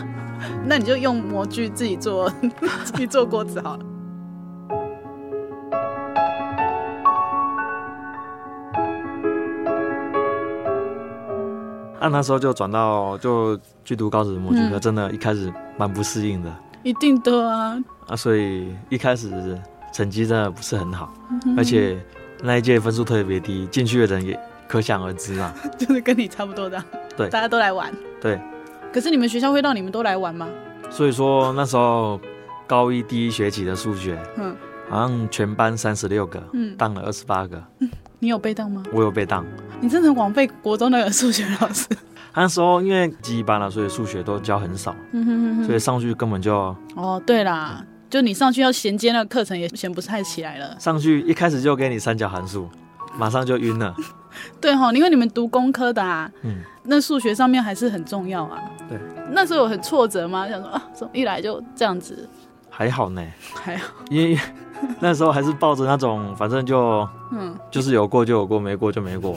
[0.66, 2.28] 那你就用模具自己做，
[2.84, 3.84] 自己做锅子好了。
[12.00, 16.52] 按、啊、那时候就转到就去读高职模具科，真的，一开始蛮不适应的。
[16.82, 17.78] 一定的啊。
[18.08, 19.56] 啊，所以一开始
[19.92, 21.12] 成绩真的不是很好，
[21.56, 21.96] 而且
[22.42, 24.36] 那一届分数特别低，进去的人也
[24.68, 25.52] 可想而知啊。
[25.78, 26.82] 就是跟你差不多的。
[27.16, 27.92] 对，大家都来玩。
[28.20, 28.38] 对，
[28.92, 30.48] 可是你们学校会让你们都来玩吗？
[30.90, 32.20] 所以说那时候
[32.66, 34.54] 高一第一学期的数学，嗯，
[34.88, 37.62] 好像全班三十六个，嗯，当了二十八个。
[37.80, 38.82] 嗯， 你有被当吗？
[38.92, 39.44] 我有被当。
[39.80, 41.86] 你真的枉费国中那个数学老师。
[42.34, 46.74] 那时候因为基班了，所以数学都教很少，嗯哼哼哼，所以上去根本就……
[46.94, 50.76] 哦，对啦，就你上去要衔接那个课程也衔不太起来了。
[50.78, 52.68] 上去一开始就给你三角函数，
[53.18, 53.94] 马上就晕了。
[54.60, 58.62] 对哈，因为你们读工科的啊，嗯，那数学上面还是很重要啊。
[58.88, 58.98] 对，
[59.32, 60.48] 那时候有很挫折吗？
[60.48, 62.28] 想说啊，怎么一来就这样子？
[62.70, 63.22] 还好呢，
[63.54, 64.38] 还好，因为
[65.00, 69.36] 那时候还是抱着那种，反正就嗯，就是有过就有过，没过就没过，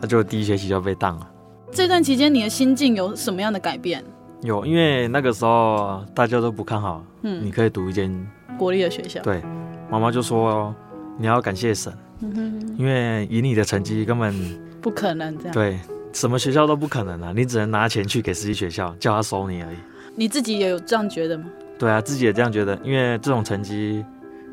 [0.00, 1.26] 那就第一学期就被当了。
[1.70, 4.04] 这段期间你的心境有什么样的改变？
[4.42, 8.12] 有，因为那个时候大家都不看好，嗯你可以读一间
[8.58, 9.42] 国立的学校，对，
[9.90, 10.74] 妈妈就说
[11.16, 11.90] 你要感谢神，
[12.24, 14.34] 嗯哼，因为以你的成绩根本
[14.80, 15.52] 不可能这样。
[15.52, 15.78] 对
[16.12, 19.76] 什么学校都不可能啊，你只能拿钱去给私立学校，叫他收你而已。
[20.16, 21.44] 你自己也有这样觉得吗？
[21.78, 24.04] 对啊，自己也这样觉得，因为这种成绩，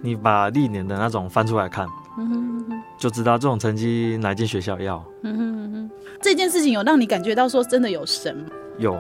[0.02, 5.90] 你把历年的那种翻出来看，嗯哼嗯哼就知道这种成绩哪间学校要嗯哼嗯哼，
[6.22, 8.46] 这件事情有让你感觉到说真的有神吗？
[8.80, 9.00] 有，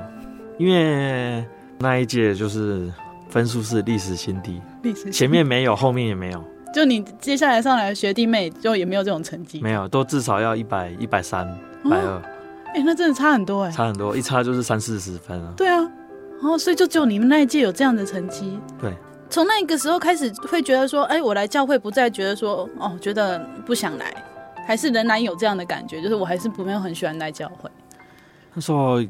[0.60, 1.44] 因为
[1.80, 2.92] 那一届就是
[3.28, 11.46] 分数是历史新低，历史前面没有，后面也没有，就你接下来上来的学弟妹就也没有这种成绩，没有，都至少要一百、一百三、
[11.84, 12.22] 百二，
[12.74, 13.72] 哎，那真的差很多哎。
[13.72, 15.54] 差很多，一差就是三四十分啊。
[15.58, 15.80] 对啊，
[16.42, 18.58] 哦，所以就只有你们那一届有这样的成绩。
[18.80, 18.94] 对，
[19.30, 24.14] 从那个时候开始会觉得说，哎，我来教会不再觉得说，哦，觉得不想来，
[24.66, 27.70] 还是仍然有这样的感觉，就是我还是不没有很喜欢来教会。
[28.54, 29.02] 那时候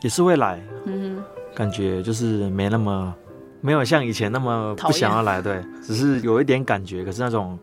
[0.00, 1.22] 也是会来，嗯
[1.54, 3.14] 感觉就是没那么
[3.62, 7.58] 没有像以前那么不想要来，对，只是有一点感觉，可是那种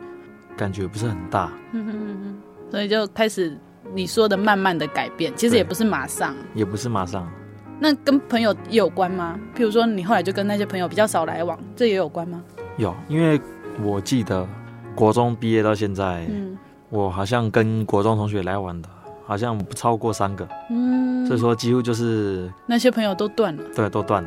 [0.58, 1.46] 感觉不是很大。
[1.46, 2.18] 哼，嗯哼嗯。
[2.24, 3.56] 哼，所以就开始
[3.94, 6.34] 你说的慢慢的改变，其实也不是马上。
[6.56, 7.30] 也不是马上。
[7.80, 9.40] 那跟朋友也有关吗？
[9.56, 12.42] 譬如说你后来就跟那些朋友比较少来往，这也有关吗？
[12.78, 13.40] 有，因为
[13.84, 14.48] 我记得
[14.96, 16.58] 国中毕业到现在，嗯
[16.90, 18.90] 我好像跟国中同学来往的，
[19.26, 24.26] 好像不超过三个，嗯，所以说几乎就是那些朋友都断了，对都断，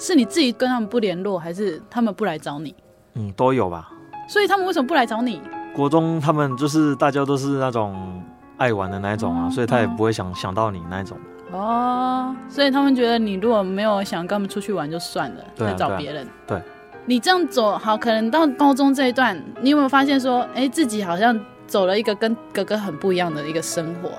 [0.00, 2.74] 是你自己跟他们不联络，还是他们不来找你？
[3.14, 3.90] 嗯，都有吧。
[4.26, 5.42] 所以他们为什么不来找你？
[5.74, 8.22] 国中他们就是大家都是那种
[8.56, 11.18] 爱玩的那一种啊，哦所以他也不会想想到你那一种。
[11.52, 16.26] 哦，所以他们觉得你如果没有想跟他们出去玩就算了，再找别人。
[16.46, 16.62] 对啊
[17.06, 24.10] 你这样走好，可能到高中这一段，你有没有发现说，哎，自己好像走了一个跟哥哥很不一样的一个生活？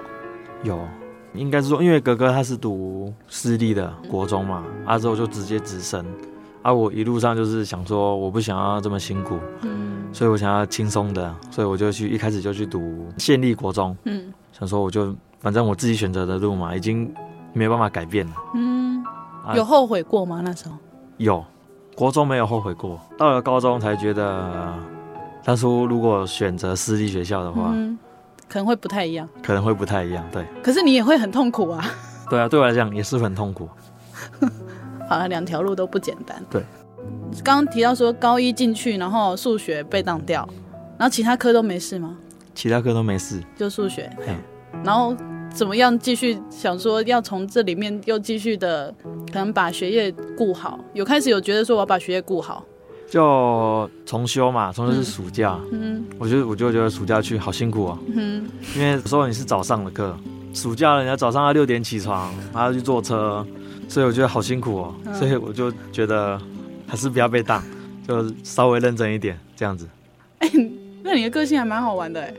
[0.64, 0.80] 有，
[1.34, 6.06] 应该是说，因为哥哥他是读私立的国中嘛，啊之后就直接直升，
[6.62, 9.90] 啊我一路上就是想说，我不想要这么辛苦，嗯。
[10.14, 14.34] 所以我想要轻松的，所以我就去一开始就去读县立国中，嗯。
[14.52, 17.10] 想说我就反正我自己选择的路嘛，已经
[17.54, 18.34] 没有办法改变了。
[18.54, 19.02] 嗯，
[19.46, 19.56] 啊。
[19.56, 20.42] 有后悔过吗？
[20.44, 20.76] 那时候？
[21.16, 21.42] 有，
[21.96, 24.74] 国中没有后悔过，到了高中才觉得，
[25.46, 27.98] 当初如果选择私立学校的话，嗯，
[28.52, 29.30] 可能会不太一样。
[29.42, 30.28] 可能会不太一样。
[30.30, 31.90] 对，可是你也会很痛苦啊。
[32.30, 33.70] 对啊，对我来讲也是很痛苦。
[35.08, 36.44] 好了，两条路都不简单。
[36.50, 36.62] 对，
[37.46, 40.46] 刚刚提到说高一进去，然后数学被当掉，
[40.98, 42.18] 然后其他科都没事吗？
[42.54, 43.42] 其他科都没事。
[43.56, 44.36] 就数学，嘿，
[44.84, 45.16] 然后
[45.54, 48.94] 怎么样继续想说要从这里面又继续的
[49.32, 52.66] 可能把学业顾好，有开始有觉得说我要把学业顾好，
[53.12, 56.02] 就重修嘛，重修是暑假，嗯。
[56.18, 58.50] 我就我就觉得暑假去好辛苦哦，嗯。
[58.74, 60.18] 因为有时候你是早上的课，
[60.54, 63.46] 暑假人家早上要六点起床，还要去坐车，
[63.90, 65.14] 所以我觉得好辛苦哦，嗯。
[65.14, 66.40] 所以我就觉得
[66.88, 67.62] 还是不要被当，
[68.08, 69.86] 就稍微认真一点这样子。
[70.38, 70.50] 哎
[71.04, 72.34] 那你的个性还蛮好玩的哎，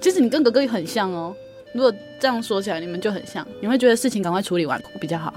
[0.00, 1.32] 其实你跟哥哥也很像哦。
[1.72, 5.32] 如果这样说起来，你们就很像，你会觉得事情赶快处理完比较好。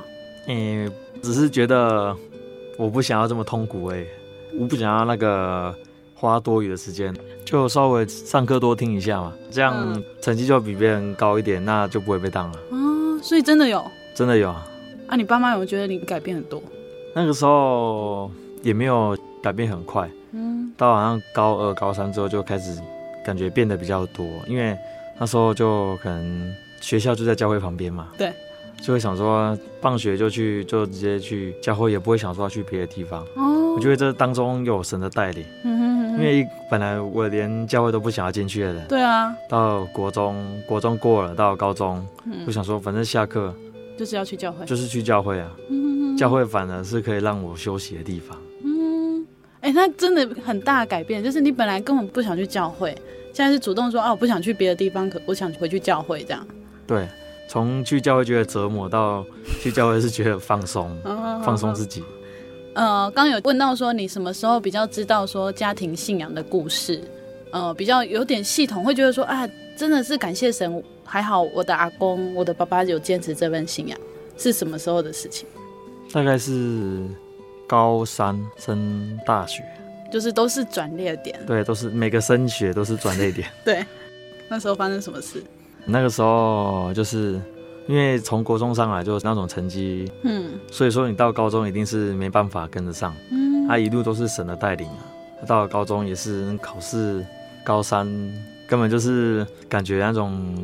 [0.48, 0.92] 嗯，
[1.22, 2.16] 只是觉得
[2.80, 4.06] 我不想要这么痛苦而已，
[4.60, 5.74] 我不想要那个
[6.14, 7.14] 花多余的时间，
[7.46, 12.60] 就稍微上课多听一下嘛，这样嗯成绩就比别人高一点，那就不会被当了。
[12.72, 14.68] 哦，所以真的有真的有啊，
[15.08, 15.16] 啊？
[15.16, 16.62] 你爸妈有没有觉得你改变很多？
[17.14, 18.30] 那个时候
[18.62, 22.80] 也没有改变很快，嗯到好像高二、高三之后就开始
[23.26, 24.78] 感觉变得比较多，因为
[25.20, 28.32] 那时候就可能学校就在教会旁边嘛，对，
[28.82, 33.24] 就会想说放学就去，就直接去教会，也不会想说要去别的地方。
[33.36, 33.76] 哦。
[33.76, 36.20] 我觉得这当中有神的带领，嗯哼哼哼。
[36.20, 42.44] 因为本来我连教会都不想要进去的人，对啊，到国中，国中过了，到高中，嗯。
[42.46, 43.54] 我想说反正下课
[43.98, 46.18] 就是要去教会，就是去教会啊，嗯哼哼。
[46.18, 48.38] 教会反而是可以让我休息的地方。
[48.64, 49.26] 嗯，
[49.62, 52.94] 哎、那真的很大的改变，就是你本来根本不想去教会，
[53.32, 56.46] 现在是主动说啊，我不想去别的地方，可我想回去教会这样。
[56.86, 57.08] 对，
[57.52, 59.26] 从去教会觉得折磨到
[59.60, 60.98] 去教会是觉得放松，
[61.44, 62.02] 放松自己。
[62.76, 67.04] 呃，刚有问到说你什么时候比较知道说家庭信仰的故事，
[67.52, 69.46] 呃，比较有点系统，会觉得说啊，
[69.76, 74.00] 真的是感谢神，还好我的阿公、我的爸爸有坚持这份信仰，
[74.38, 75.46] 是什么时候的事情？
[76.14, 77.06] 大概是
[77.68, 79.62] 高三升大学，
[80.10, 83.46] 就是都是转捩点，对，都是每个升学都是转捩点。
[83.66, 83.86] 对，
[84.48, 85.44] 那时候发生什么事？
[85.86, 87.42] 那个时候就是
[87.88, 93.14] 因为从国中上来就是那种成绩，嗯所以说你到高中一定是没办法跟得上。
[93.32, 95.06] 嗯嗯，他一路都是神的带领啊。
[95.48, 97.26] 到了高中也是考试，
[97.64, 98.08] 高三
[98.68, 100.64] 根本就是感觉那种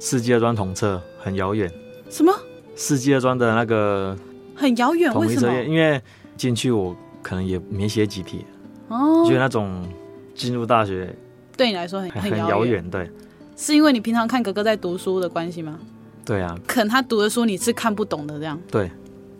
[0.00, 1.70] 世界专统测很遥远。
[2.10, 2.32] 什么？
[2.74, 4.16] 世界专的那个
[4.54, 5.14] 很遥远？
[5.14, 5.62] 为什么？
[5.62, 6.00] 因为
[6.36, 8.44] 进去我可能也没写几题。
[8.88, 9.88] 哦，觉得那种
[10.34, 11.14] 进入大学
[11.56, 12.84] 对你来说很很遥远。
[12.90, 13.10] 对，
[13.56, 15.78] 是因为你平常看哥哥在读书的关系吗？
[16.24, 18.60] 对啊，可能他读的书你是看不懂的这样。
[18.70, 18.90] 对。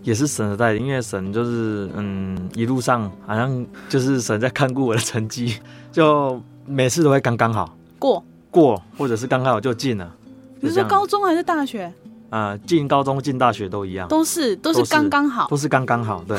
[0.02, 5.56] 也是神的带领，因为神就是嗯，一路上好像就是神在看顾我的成绩，
[5.90, 10.14] 就每次都会刚刚好过过，或者是刚刚好就进了。
[10.60, 11.92] 你是说高中还是大学？
[12.30, 16.24] 啊、呃，进高中进大学都一样，都是都是刚刚好，都是刚刚好。
[16.28, 16.38] 对，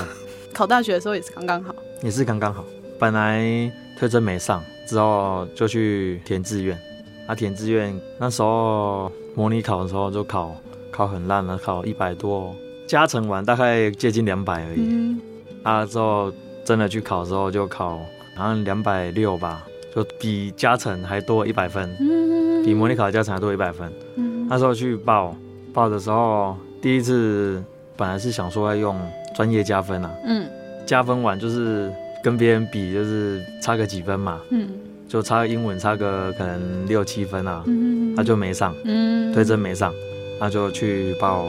[0.53, 2.63] 考大学的时候也是刚刚好，也是刚刚好。
[2.97, 3.69] 本来
[3.99, 6.80] 推甄没上，之后就去填志愿。
[7.28, 10.55] 啊，填志愿那时候模拟考的时候就考
[10.89, 12.55] 考很烂了，考一百多。
[12.88, 15.19] 加成完大概接近两百而已，嗯，
[15.61, 16.32] 啊之后
[16.63, 17.99] 真的去考之后就考
[18.34, 25.36] 好像两百六吧，就比加成还多一百分，嗯，比模拟考加成还多一百分，嗯，那时候去报
[25.73, 27.61] 报的时候，第一次
[27.97, 28.97] 本来是想说要用
[29.36, 30.47] 专业加分啊，嗯，
[30.86, 31.91] 加分完就是
[32.23, 34.69] 跟别人比就是差个几分嘛，嗯，
[35.08, 39.93] 就差个英文差个可能六七分啊，嗯，他就没上，嗯，推甄没上，
[40.39, 41.45] 那就去报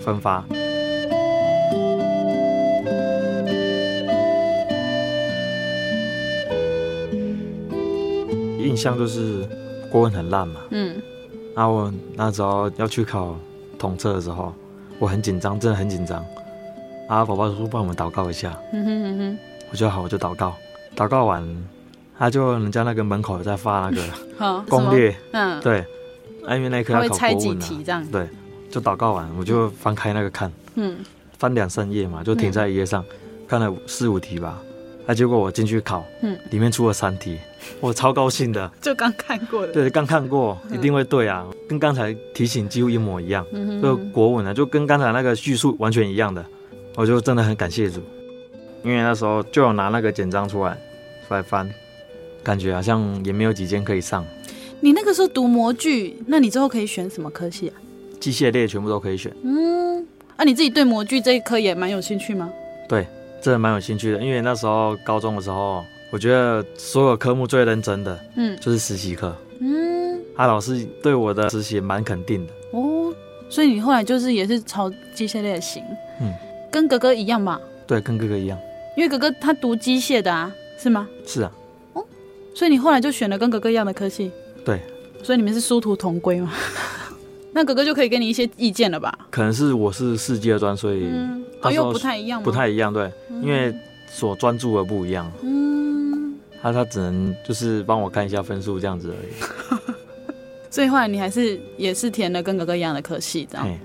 [0.00, 0.44] 分发。
[8.58, 9.46] 印象就是
[9.90, 10.96] 国文很烂嘛，嗯，
[11.54, 13.36] 然后我那时候要去考
[13.78, 14.54] 统测的时候，
[14.98, 16.24] 我很紧张，真的很紧张。
[17.08, 19.38] 啊，宝宝叔帮我们祷告一下，嗯哼嗯哼，
[19.70, 20.54] 我就好，我就祷告，
[20.96, 21.46] 祷告完，
[22.18, 25.84] 他就人家那个门口在发那个 攻略，嗯，对，
[26.50, 27.58] 因为那科要考国文
[27.88, 28.28] 啊，对，
[28.70, 30.98] 就祷告完，我就翻开那个看，嗯，
[31.38, 33.04] 翻两三页嘛，就停在一页上，
[33.48, 34.60] 看了四五题吧。
[35.04, 37.36] 那、啊、结果我进去考，嗯，里面出了三题，
[37.80, 38.70] 我超高兴的。
[38.80, 43.44] 就刚看过的，对，刚看过，一定会对啊，嗯、跟刚才题型几乎一模一样。
[43.52, 46.44] 嗯，就国文啊，就跟刚才那个叙述完全一样的，
[46.94, 48.00] 我就真的很感谢主，
[48.84, 50.78] 因为那时候就有拿那个简章出来
[51.26, 51.68] 出来翻，
[52.42, 54.24] 感觉好像也没有几间可以上。
[54.80, 57.74] 你那个时候读模具，那你之后可以选什么科系啊？
[58.20, 59.32] 机械类全部都可以选。
[59.42, 62.50] 嗯，啊，你自己对模具这一科也蛮有兴趣吗？
[62.88, 63.06] 对。
[63.44, 73.12] 真的蛮有兴趣的，因为那时候高中的时候，我觉得所有科目最认真的，嗯，就是实习课，嗯，啊老师对我的实习蛮肯定的哦，
[73.50, 75.82] 所以你后来就是也是朝机械类型，
[76.20, 76.32] 嗯，
[76.70, 77.60] 跟哥哥一样吧？
[77.84, 78.56] 对，跟哥哥一样，
[78.96, 81.08] 因为哥哥他读机械的啊，是吗？
[81.26, 81.61] 是啊，哦，
[82.54, 84.30] 所以你后来就选了跟哥哥一样的科系，
[84.64, 84.80] 对，
[85.22, 86.52] 所以你们是殊途同归嘛？
[87.54, 89.16] 那哥哥就可以给你一些意见了吧？
[89.30, 91.04] 可能是我是世界专，所以。
[91.04, 92.44] 嗯哦，又不太一样吗？
[92.44, 93.72] 不太一样，对，嗯、因为
[94.10, 95.30] 所专注的不一样。
[95.42, 99.92] 嗯，他他只能就是帮我看一下分数这样子而已。
[100.68, 103.64] 所以后来你还是也是填了跟哥哥一样的科系，这样。
[103.64, 103.78] 嘿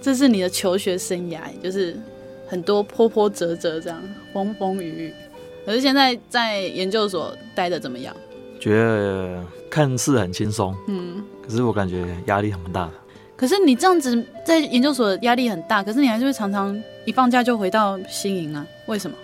[0.00, 1.96] 这是你的求学生涯，就是
[2.48, 4.02] 很多波波折折这样，
[4.32, 5.14] 风风雨雨。
[5.64, 8.14] 可是现在在研究所待的怎么样？
[8.60, 12.88] 觉得看似很轻松，嗯，可是我感觉压力很大。
[13.36, 18.64] 可是你这样子在研究所压力很大，可是你还是会常常一放假就回到新营啊？
[18.86, 19.16] 为什么？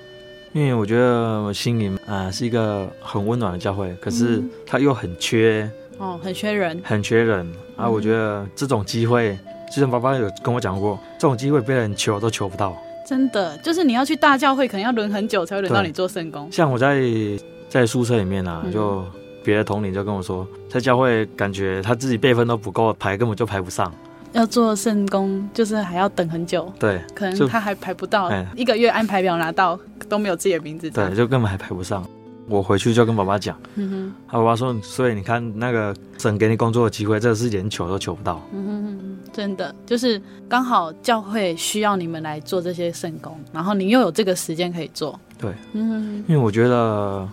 [0.53, 7.89] 因为我觉得新营啊、呃、是一个很温暖的教会，可是它又很缺哦，很缺人，很缺人啊！
[7.89, 9.39] 我觉得这种机会，
[9.71, 12.77] 之前爸爸有跟我讲过，这种机会被人求都求不到。
[13.09, 16.47] 真的，就是你要去大教会，可能要轮很久才会轮到你做圣工。
[16.53, 17.03] 像我在
[17.67, 19.03] 在宿舍里面啊，就
[19.43, 23.91] 别的同龄就跟我说，在教会感觉他自己辈分都不够排，根本就排不上。
[24.33, 26.71] 要做圣工，就是还要等很久。
[26.79, 30.91] 对，可能他还排不到，一个月安排表拿到都没有自己的名字。
[30.91, 32.07] 对，就根本还排不上。
[32.49, 38.43] 我回去就跟爸爸讲，嗯哼，他爸爸说，所以你看那个神给你工作的机会，这个是连求都求不到。
[38.53, 45.19] 嗯哼，真的就是刚好教会需要你们来做这些圣工，然后你又有这个时间可以做。
[45.39, 47.29] 对，嗯哼，因为我觉得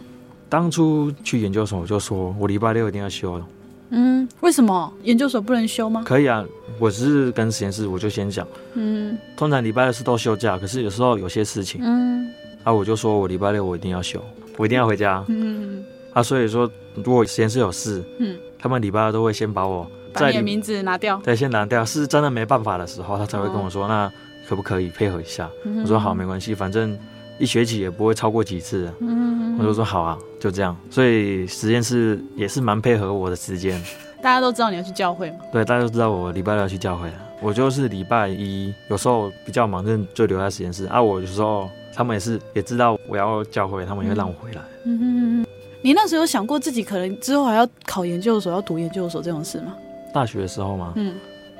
[0.49, 3.41] 当初去研究所，我就说我礼拜六一定要休。
[3.89, 6.03] 嗯，为什么研究所不能休吗？
[6.05, 6.43] 可以啊，
[6.79, 8.45] 我只是跟实验室，我就先讲。
[8.73, 12.27] 嗯，通常礼拜六是都休假，可是有时候有些事情，嗯，
[12.63, 14.19] 啊，我就说我礼拜六我一定要休，
[14.57, 15.23] 我一定要回家。
[15.27, 15.83] 嗯，
[16.13, 21.83] 啊，所以说如果实验室有事，嗯，他们礼拜二都会先把我把你的名字拿掉，对，先拿掉。
[21.85, 24.11] 是真的没办法的时候，他才会跟我说，哦、那
[24.47, 25.49] 可不可以配合一下？
[25.65, 26.97] 嗯、我说好，没关系，反正
[27.37, 28.91] 一学期也不会超过几次。
[28.99, 30.17] 嗯，我就说好啊。
[30.37, 33.81] 就这样，所以实验室也是蛮配合我的时间。
[34.21, 35.37] 大家都知道你要去教会吗？
[35.51, 37.09] 对，大家都知道我礼拜六要去教会。
[37.41, 41.01] 我就是礼拜一有时候比较忙，就就留在实验室啊。
[41.01, 44.61] 我有时候他们也是也知道我要教会，他们也会让我回来。
[44.85, 45.45] 嗯嗯嗯，
[45.81, 49.73] 你那时候有想过自己可能之后还要考研究所，要读研究所这种事吗？
[50.13, 50.93] 大学的时候吗？
[50.95, 51.15] 嗯，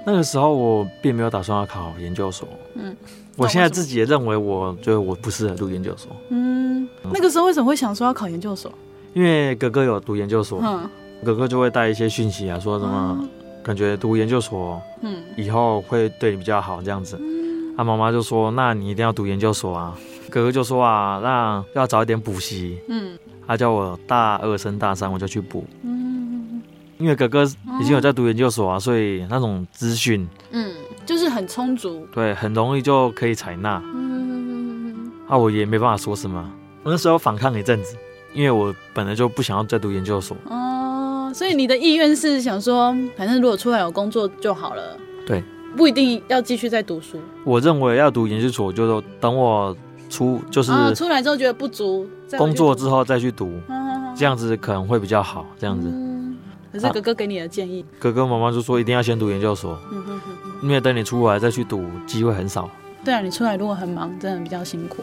[0.05, 2.47] 那个时候我并没有打算要考研究所。
[2.75, 2.95] 嗯，
[3.37, 6.11] 我现在自己也认为，我觉得我不适合读研究所。
[6.29, 8.71] 嗯，那个时候为什么会想说要考研究所？
[9.13, 10.89] 因为哥哥有读研究所，嗯，
[11.23, 13.27] 哥哥就会带一些讯息啊，说什么
[13.63, 17.17] 感觉读研究所，嗯，以后会对你比较好这样子。
[17.77, 19.97] 啊妈妈就说：“那你一定要读研究所啊。”
[20.35, 23.17] 哥哥就说：“啊，那要早一点补习。”嗯，
[23.47, 25.63] 他叫我大二升大三我就去补。
[25.81, 26.61] 嗯，
[26.97, 27.45] 因为哥哥
[27.79, 30.73] 已经有在读研究所啊，所以那种资讯，嗯，
[31.05, 33.81] 就是很充足，对，很容易就可以采纳。
[33.85, 36.51] 嗯，啊，我也没办法说什么。
[36.83, 37.95] 我那时候反抗一阵子。
[38.33, 45.41] 因为我本来就不想要再读研究所哦，所以你的意愿是想说，反正如果出来有工作就好了，对，
[45.77, 47.17] 不一定要继续再读书。
[47.45, 49.73] 我认为要读研究所，就是等我
[50.09, 53.59] 出就是出来之后觉得不足，工作之后再去读，
[54.15, 55.45] 这样子可能会比较好。
[55.59, 55.91] 这样子，
[56.71, 59.77] 可是哥哥给你的建议，哥哥妈妈就说一定要先读研究所，
[60.61, 62.69] 因为等你出来再去读，机会很少。
[63.03, 64.97] 对啊，你出来如果很忙，真的比较辛苦。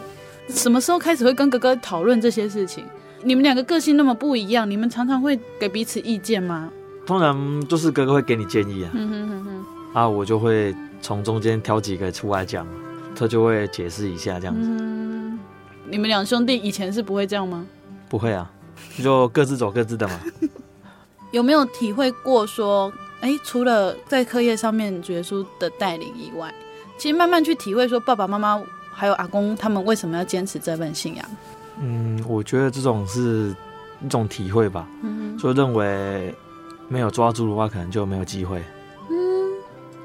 [0.49, 2.85] 什么时候开始会跟哥哥讨论这些事情？
[3.23, 6.69] 你们两个个性那么不一样，你们常常会给彼此意见吗？
[7.07, 12.67] 通常就是哥哥会给你建议啊，嗯哼哼哼，啊，我就会从中间挑几个出来讲，
[13.15, 14.61] 他就会解释一下这样子。
[14.63, 15.39] 嗯，
[15.89, 17.67] 你们两兄弟以前是不会这样吗？
[18.09, 18.51] 不会啊，
[19.03, 20.21] 就各自走各自的嘛。
[21.33, 26.53] 有没有体会过说，哎，除了在课业上面觉书的带领以外，
[26.99, 31.25] 其实慢慢去体会说，爸爸妈妈还有阿公他们为什么要坚持这份信仰？
[31.81, 33.55] 嗯，我觉得这种是
[34.05, 36.35] 一种体会吧，嗯，就认为
[36.89, 38.63] 没有抓住的话，可能就没有机会。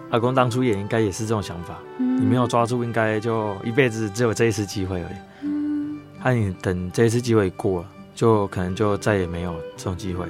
[0.07, 5.15] 嗯，阿公当初也应该也是这种想法，嗯，你没有抓住，应该就一辈子只有这一次机会而已。
[5.43, 10.25] 嗯，那你等这一次机会过了，就可能就再也没有这种机会。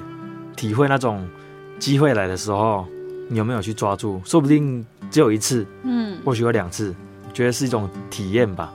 [0.56, 1.26] 体会那种
[1.78, 2.84] 机会来的时候，
[3.28, 4.20] 你有没有去抓住？
[4.24, 6.94] 说不定只有一次，嗯，或许有两次，
[7.32, 8.72] 觉得是一种体验吧。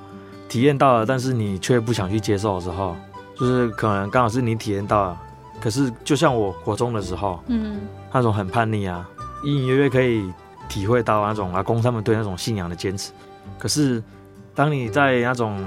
[0.47, 2.95] 体验到了，但是你却不想去接受的时候，
[3.35, 5.21] 就是可能刚好是你体验到了。
[5.59, 7.79] 可是就像我国中的时候，嗯，
[8.13, 9.07] 那种很叛逆啊，
[9.43, 10.31] 隐隐约约可以
[10.67, 13.11] 体会到那种阿公他们对那种信仰的坚持。
[13.57, 14.01] 可是
[14.55, 15.63] 当你在那种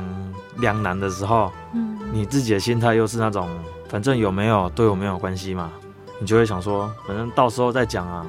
[0.58, 3.48] 两难的时候，嗯，你自己的心态又是那种，
[3.88, 5.70] 反正有没有对我没有关系嘛，
[6.20, 8.26] 你就会想说，反正到时候再讲啊。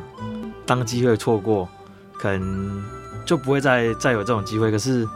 [0.66, 1.68] 当机会错过，
[2.14, 2.84] 可能
[3.26, 4.70] 就不会再再有这种机会。
[4.72, 5.08] 可是。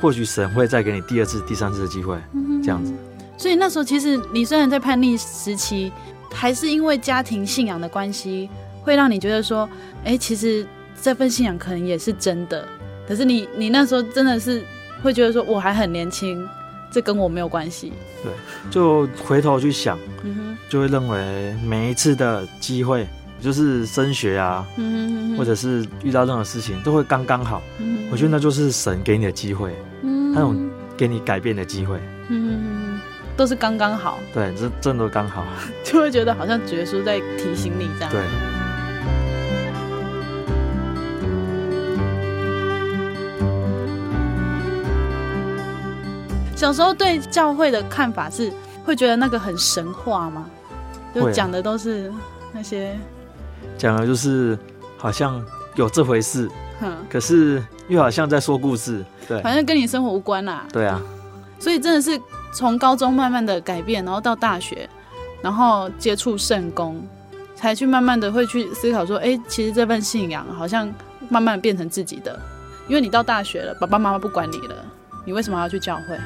[0.00, 2.18] 或许神会再给你第二次、第三次的机会，
[2.62, 2.92] 这样子。
[3.38, 5.90] 所以那时候，其实你虽然在叛逆时期，
[6.30, 8.50] 还是因为家庭信仰的关系，
[8.82, 9.66] 会让你觉得说，
[10.04, 10.66] 哎，其实
[11.04, 12.66] 这份信仰可能也是真的。
[13.06, 14.64] 可是你，你那时候真的是
[15.02, 16.48] 会觉得说，我还很年轻，
[16.90, 17.92] 这跟我没有关系。
[18.22, 18.32] 对，
[18.70, 19.98] 就回头去想，
[20.70, 23.06] 就会认为每一次的机会。
[23.42, 30.56] 就是升学啊，嗯，或者是遇到任何事情都会刚刚好，嗯，我觉得那就是神给你的机会，嗯，那种
[30.96, 32.00] 给你改变的机会，
[32.30, 32.98] 嗯，
[33.36, 35.44] 都是刚刚好，对，这真的刚好，
[35.84, 38.63] 就会觉得好像觉叔在提醒你这样，对。
[46.56, 48.52] 小时候对教会的看法是
[48.84, 50.46] 会觉得那个很神话吗？
[51.14, 52.12] 就讲的都是
[52.52, 52.96] 那些。
[53.76, 54.58] 讲的就是
[54.96, 55.44] 好像
[55.74, 56.48] 有这回事，
[57.10, 60.64] 可是又好像在说故事，对，反正跟你生活无关啦。
[60.72, 61.00] 对啊，
[61.58, 62.20] 所以真的是
[62.52, 64.88] 从高中慢慢的改变，然后到大学，
[65.42, 67.04] 然后接触圣工，
[67.56, 70.92] 才去慢慢的会去思考说，哎，其实这份信仰好像
[71.28, 72.38] 慢慢变成自己的，
[72.86, 74.74] 因为你到大学了，爸爸妈妈不管你了，
[75.24, 76.18] 你为什么还要去教会？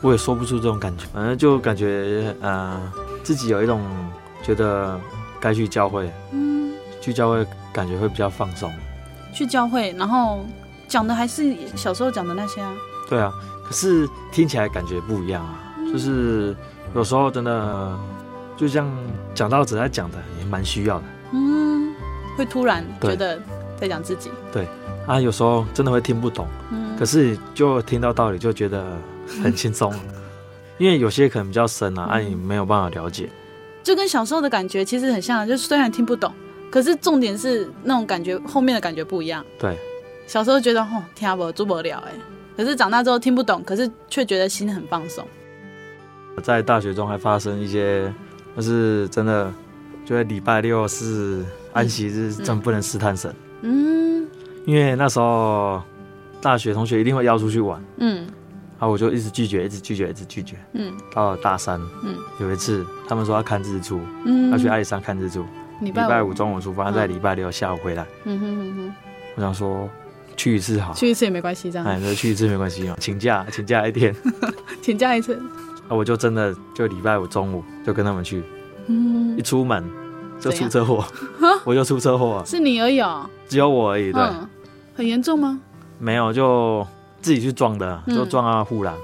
[0.00, 2.80] 我也说不出这种感觉，反正就感觉呃，
[3.22, 3.80] 自己有一种
[4.42, 4.98] 觉得
[5.40, 6.10] 该去教会。
[6.32, 6.72] 嗯。
[7.00, 8.70] 去教会感觉会比较放松。
[9.32, 10.44] 去教会，然后
[10.88, 12.74] 讲的还是小时候讲的那些啊。
[13.08, 13.32] 对啊，
[13.64, 15.74] 可是听起来感觉不一样啊。
[15.78, 16.54] 嗯、就是
[16.94, 17.96] 有时候真的，
[18.56, 18.90] 就像
[19.32, 21.04] 讲道者在讲的，也蛮需要的。
[21.32, 21.94] 嗯，
[22.36, 23.40] 会突然觉得
[23.80, 24.30] 在讲自己。
[24.52, 24.68] 对，对
[25.06, 26.46] 啊，有时候真的会听不懂。
[26.70, 26.96] 嗯。
[26.98, 28.84] 可是就听到道理就觉得
[29.42, 29.92] 很轻松，
[30.78, 33.28] 因为有些可能比较深啊，啊，你没有办法了解。
[33.82, 36.32] 就跟小时候的感觉其实很像，就是虽然听不懂。
[36.70, 39.42] 可是重点是那种感觉，后面的感觉不一样。
[39.58, 39.74] 对，
[40.26, 42.12] 小时候觉得哦，听不做不了哎，
[42.58, 45.26] 可是长大之后听不懂，可是却觉得心很放松。
[46.42, 48.12] 在大学中还发生一些，
[48.54, 49.50] 就是真的
[50.04, 53.34] 觉得礼拜六是安息日，真不能试探神。
[53.62, 54.28] 嗯，
[54.66, 55.82] 因为那时候
[56.42, 57.82] 大学同学一定会邀出去玩。
[57.96, 58.26] 嗯，
[58.78, 60.56] 然后我就一直拒绝，一直拒绝，一直拒绝。
[60.72, 65.44] 嗯，到了大三，嗯，有一次他们说要看日出，嗯，要去阿里山看日出。
[65.80, 68.06] 礼拜，拜五中午出发，在礼拜六下午回来。
[68.24, 68.94] 嗯哼哼哼。
[69.36, 69.88] 我想说，
[70.36, 71.86] 去一次好，去一次也没关系，这样。
[71.86, 74.14] 哎，去一次没关系嘛，请假，请假一天，
[74.82, 75.34] 请假一次。
[75.88, 78.42] 啊我就真的就礼拜五中午就跟他们去。
[78.86, 79.36] 嗯。
[79.38, 79.84] 一出门
[80.40, 81.04] 就出车祸，
[81.64, 82.42] 我就出车祸。
[82.44, 83.28] 是你而已哦。
[83.48, 84.22] 只有我而已，对。
[84.96, 85.60] 很严重吗？
[86.00, 86.84] 没有，就
[87.28, 88.94] 自己去撞的，就撞到护栏，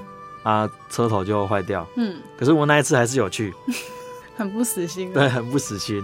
[0.43, 1.87] 啊，车头就坏掉。
[1.97, 2.17] 嗯。
[2.39, 3.53] 可是我那一次还是有去。
[4.35, 5.13] 很不死心。
[5.13, 6.03] 对，很不死心。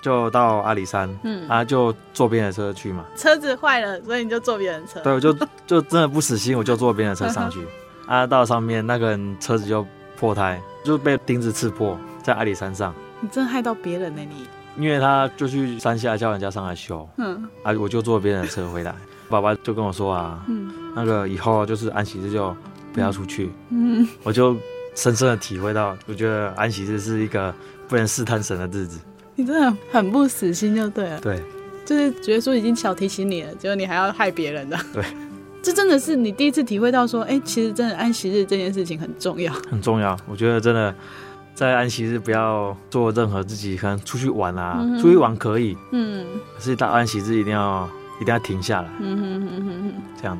[0.00, 3.04] 就到阿里山，嗯啊，就坐别人的车去嘛。
[3.16, 5.00] 车子坏了，所以你就坐别人车。
[5.00, 5.36] 对，我就
[5.66, 7.66] 就真的不死心，我就坐别人的车上去。
[8.06, 9.84] 啊，到上面那个人车子就
[10.16, 12.94] 破胎，就被钉子刺破，在阿里山上。
[13.20, 14.46] 你真的害到别人呢，你。
[14.78, 18.94] 因为他就去山下叫人家上来修，嗯啊，我就坐别人的车回来。
[19.28, 22.56] 爸爸就跟我说啊，嗯，那个以后就是安息日就
[22.92, 23.52] 不要出去。
[23.68, 24.56] 嗯，我就
[24.94, 27.54] 深深的体会到，我觉得安息日是一个
[27.86, 28.98] 不能试探神的日子。
[29.34, 31.42] 你真的很不死心就对了，对，
[31.84, 35.04] 就是觉得说已经小提醒你了，结果你还要害别人的，对，
[35.62, 40.16] 这真的是你第一次体会到说，哎、欸，其实真的安息日这件事情很重要，很重要。
[40.26, 40.94] 我觉得真的
[41.54, 46.24] 在安息日不要做任何自己可能出去玩啊，嗯、出去玩可以，嗯，
[46.56, 47.86] 可是到安息日一定要
[48.18, 50.38] 一定要停下来，嗯哼哼哼哼，这样，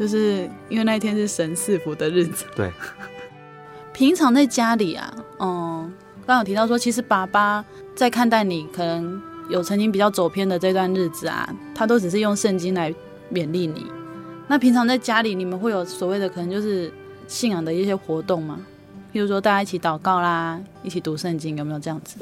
[0.00, 2.72] 就是因为那一天是神赐福的日子，对。
[3.92, 5.92] 平常在家里啊，嗯。
[6.26, 12.94] 刚有提到说，其实爸爸在看待你可能有曾经比较走偏的这段日子啊，他都只是用圣经来
[13.32, 13.84] 勉励你。
[14.46, 16.92] 那平常在家里，你们会有所谓的可能就是
[17.26, 18.60] 信仰的一些活动吗？
[19.12, 22.16] 譬如说大家一起祷告啦，一起读圣经，有没有这样子？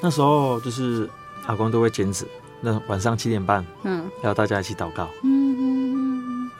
[0.00, 1.08] 那时候就是
[1.46, 2.26] 阿公都会坚持，
[2.60, 5.08] 那晚上七点半，嗯，要大家一起祷告。
[5.22, 5.51] 嗯哼，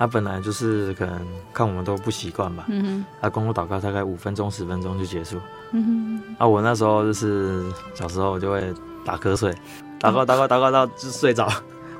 [0.02, 1.24] 他本来就是可能
[1.54, 2.64] 看我们都不习惯吧。
[2.68, 5.38] 嗯哼，阿公祷告大概五分钟、十分钟就结束。
[5.70, 7.62] 嗯哼，啊，我那时候就是
[7.94, 8.74] 小时候就会
[9.04, 9.52] 打瞌睡，
[10.00, 11.48] 祷告祷告祷告到就睡着，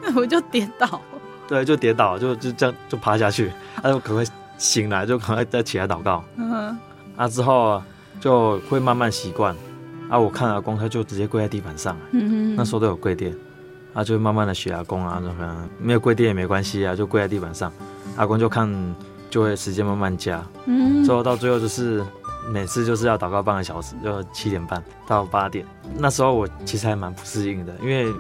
[0.03, 1.00] 那 我就跌倒，
[1.46, 4.24] 对，就跌倒，就就这样就趴下去，啊就赶快
[4.59, 6.24] 醒来，就赶快再起来祷告。
[6.34, 6.78] 嗯哼，
[7.16, 7.80] 啊之后
[8.18, 9.55] 就会慢慢习惯，
[10.11, 13.32] 啊我看阿公他就直接跪在地板上，嗯哼，那时候都有跪垫，
[13.94, 17.72] 啊就慢慢的学阿公啊，那可能没有跪垫也没关系啊，就跪在地板上，
[18.17, 18.95] 阿公就看
[19.31, 22.05] 就会时间慢慢加，嗯，最后到最后就是。
[22.51, 25.65] 每次就是要祷告半个小时，就七点半到八点。
[25.97, 28.13] 那时候我其实还蛮不适应的，因为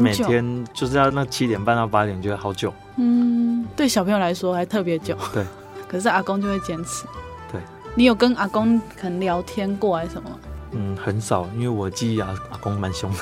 [0.00, 2.72] 每天就是要那七点半到八点，觉得好久。
[2.98, 5.18] 嗯，对小朋友来说还特别久。
[5.32, 5.44] 对，
[5.88, 7.04] 可是阿公就会坚持。
[7.50, 7.60] 对，
[7.96, 10.30] 你有跟阿公可能聊天过还是什么？
[10.70, 13.18] 嗯，很少，因为我记忆阿阿公蛮凶的。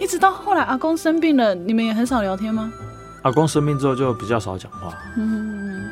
[0.00, 2.72] 一直到后来阿公生病了，你们也很少聊天吗？
[3.28, 4.96] 阿公生病之后就比较少讲话。
[5.16, 5.88] 嗯。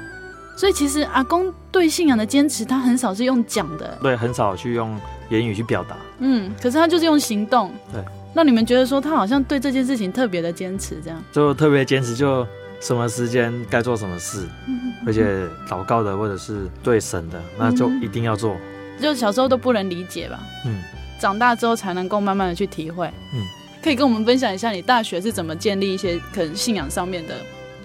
[0.57, 5.95] 所以其实阿公对信仰的坚持，他很少是用讲的，对，很少去用言语去表达。
[6.21, 7.71] 嗯，可是他就是用行动。
[7.93, 8.03] 对，
[8.35, 12.47] 那你们觉得说他好像对这件事情特别的坚持，这样就特别坚持，就
[12.81, 18.55] 什么时间该做什么事，嗯、而且祷告的或者是对神的，那就一定要做。
[18.55, 20.41] 嗯、就小时候都不能理解吧？
[20.65, 20.83] 嗯，
[21.21, 23.07] 长大之后才能够慢慢的去体会。
[23.35, 23.43] 嗯，
[23.87, 27.37] 可以跟我们分享一下你大学是怎么建立一些可能信仰上面的。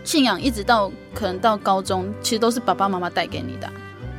[0.04, 3.70] 信仰一直到可能到高中，其实都是爸爸妈妈带给你的。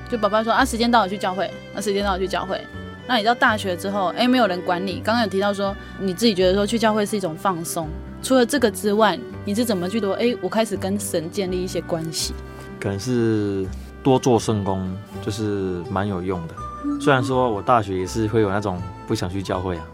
[0.08, 2.60] 就爸爸说啊，时间到了去教会，那时间到了去教会。
[3.08, 5.02] 那你到大学之后，哎，没有人管你。
[5.04, 7.88] 刚刚有提到说，你自己觉得说去教会是一种放松。
[8.22, 10.12] 除了这个之外，你是怎么去读？
[10.12, 12.32] 哎，我开始跟神建立一些关系。
[12.78, 13.66] 可能是
[14.04, 14.88] 多做圣工，
[15.20, 16.54] 就是蛮有用的。
[17.00, 19.84] 虽然说我大学也是会有那种不想去教会啊，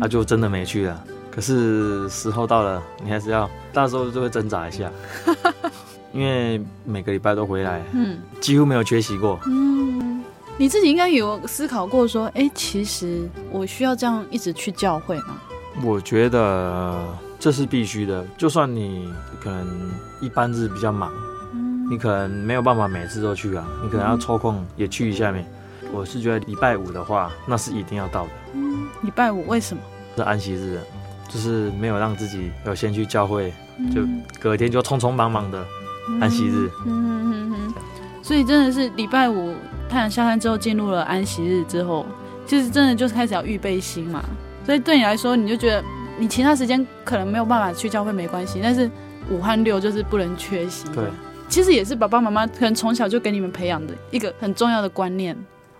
[0.00, 1.04] 那就真的没去了。
[1.30, 4.90] 可是时候到了，你还是要，到时候就会挣扎一下，
[6.12, 9.40] 因为每个礼拜都回来，嗯，几乎没有缺席过。
[9.46, 10.22] 嗯，
[10.58, 15.40] 你自己应该有思考过说，哎、欸，其实我需要这样一直去教会吗？
[15.82, 17.02] 我觉得
[17.38, 19.08] 这是必须的，就算你
[19.42, 19.66] 可能
[20.20, 21.10] 一般日比较忙，
[21.54, 25.42] 嗯，你可能没有办法每次都去啊，你可能要抽空也去一下面。
[25.42, 25.61] 嗯，
[25.92, 28.30] 我是觉得礼拜五的话，那是一定要到的。
[28.54, 29.82] 嗯，礼拜五为什么？
[30.16, 30.80] 是安息日。
[31.28, 33.50] 就是没有让自己有先去教会，
[33.90, 34.02] 就
[34.38, 35.64] 隔天就匆匆忙忙的
[36.20, 36.68] 安息日。
[36.84, 37.74] 嗯嗯嗯嗯。
[38.22, 39.54] 所以真的是礼拜五
[39.88, 42.04] 太阳下山之后进入了安息日之后，
[42.46, 44.22] 其实真的就是开始要预备心嘛。
[44.66, 45.82] 所以对你来说，你就觉得
[46.18, 48.90] 你其他时间可能没有办法去教会没关系，但是
[49.30, 50.86] 五和六就是不能缺席。
[50.90, 51.02] 对，
[51.48, 55.34] 其实也是爸爸妈妈可能从小就给你们培养的一个很重要的观念。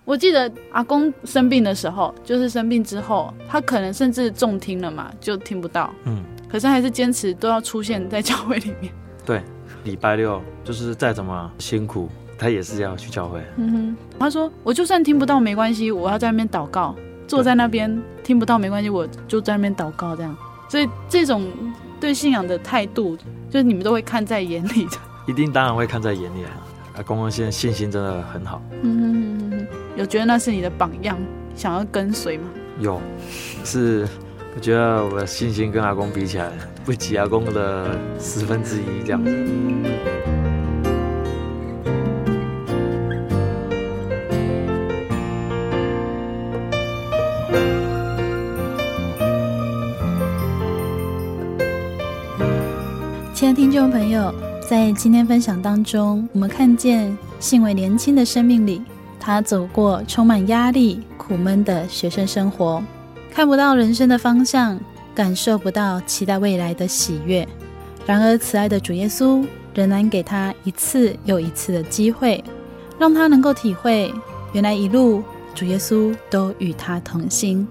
[0.04, 5.92] 我记得阿公生病的时候，就是生病之后，他可能甚至重听了嘛，就听不到。
[6.04, 8.92] 嗯，可是还是坚持都要出现在教会里面。
[9.24, 9.40] 对，
[9.84, 13.40] 礼拜六就是再怎么辛苦，他也是要去教会。
[13.56, 16.96] 嗯哼，他说我就算听不到没关系，我要在那边祷告，
[17.28, 20.36] 坐在那边听不到没关系，我就在那边祷告这样。
[20.68, 21.46] 所以这种
[22.00, 23.16] 对信仰的态度，
[23.48, 24.98] 就是你们都会看在眼里的。
[25.28, 26.50] 一定当然会看在眼里啊！
[26.96, 28.60] 阿公公现在信心真的很好。
[28.82, 31.18] 嗯哼哼哼，有觉得那是你的榜样，
[31.54, 32.48] 想要跟随吗？
[32.80, 33.00] 有，
[33.62, 34.08] 是
[34.54, 36.50] 我觉得我的信心跟阿公比起来，
[36.84, 39.30] 不及阿公的十分之一这样子。
[53.34, 58.80] 亲爱的听众朋友，在今天分享当中，我们看见信维年轻的生命里，
[59.24, 62.82] 他走过充满压力、苦闷的学生生活，
[63.30, 64.76] 看不到人生的方向，
[65.14, 67.46] 感受不到期待未来的喜悦。
[68.04, 72.42] 然而，慈爱的主耶稣仍然给他一次又一次的机会，
[72.98, 74.12] 让他能够体会，
[74.52, 75.22] 原来一路
[75.54, 77.64] 主耶稣都与他同行。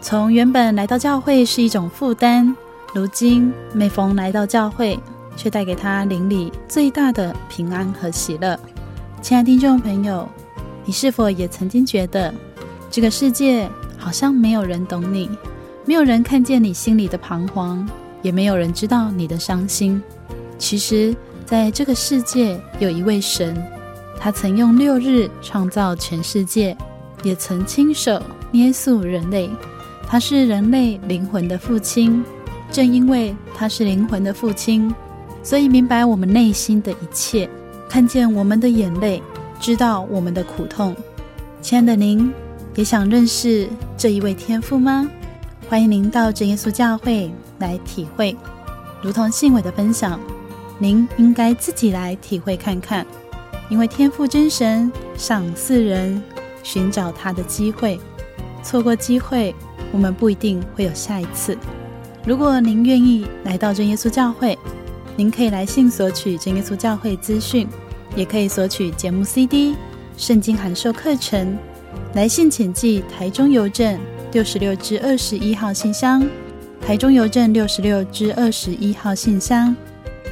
[0.00, 2.54] 从原本来到教会是一种负担，
[2.94, 4.96] 如今每逢来到教会，
[5.36, 8.56] 却带给他灵里最大的平安和喜乐。
[9.20, 10.28] 亲爱听众朋友，
[10.84, 12.32] 你是否也曾经觉得
[12.90, 15.30] 这个世界好像没有人懂你，
[15.84, 17.86] 没有人看见你心里的彷徨，
[18.22, 20.02] 也没有人知道你的伤心？
[20.58, 21.14] 其实，
[21.44, 23.56] 在这个世界有一位神，
[24.18, 26.76] 他曾用六日创造全世界，
[27.22, 29.50] 也曾亲手捏塑人类。
[30.06, 32.22] 他是人类灵魂的父亲，
[32.70, 34.94] 正因为他是灵魂的父亲，
[35.42, 37.48] 所以明白我们内心的一切，
[37.88, 39.22] 看见我们的眼泪。
[39.64, 40.94] 知道我们的苦痛，
[41.62, 42.30] 亲爱的您
[42.74, 45.08] 也想认识这一位天父吗？
[45.70, 48.36] 欢迎您到真耶稣教会来体会，
[49.00, 50.20] 如同信伟的分享，
[50.78, 53.06] 您应该自己来体会看看，
[53.70, 56.22] 因为天父真神赏赐人
[56.62, 57.98] 寻找他的机会，
[58.62, 59.54] 错过机会，
[59.92, 61.56] 我们不一定会有下一次。
[62.26, 64.58] 如果您愿意来到真耶稣教会，
[65.16, 67.66] 您可以来信索取真耶稣教会资讯。
[68.16, 69.74] 也可以索取节目 CD、
[70.16, 71.56] 圣经函授课程。
[72.14, 73.98] 来信请寄台中邮政
[74.32, 76.24] 六十六至二十一号信箱，
[76.80, 79.74] 台中邮政六十六至二十一号信箱，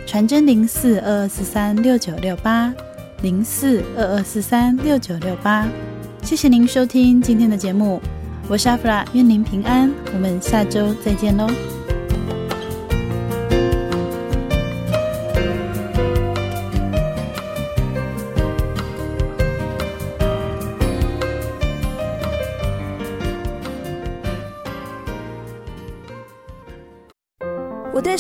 [0.07, 2.73] 传真零四二二四三六九六八
[3.23, 5.69] 零四二二四三六九六八。
[6.23, 8.01] 谢谢您收听今天的节目，
[8.49, 11.82] 我是阿弗拉，愿您平安，我们下周再见喽。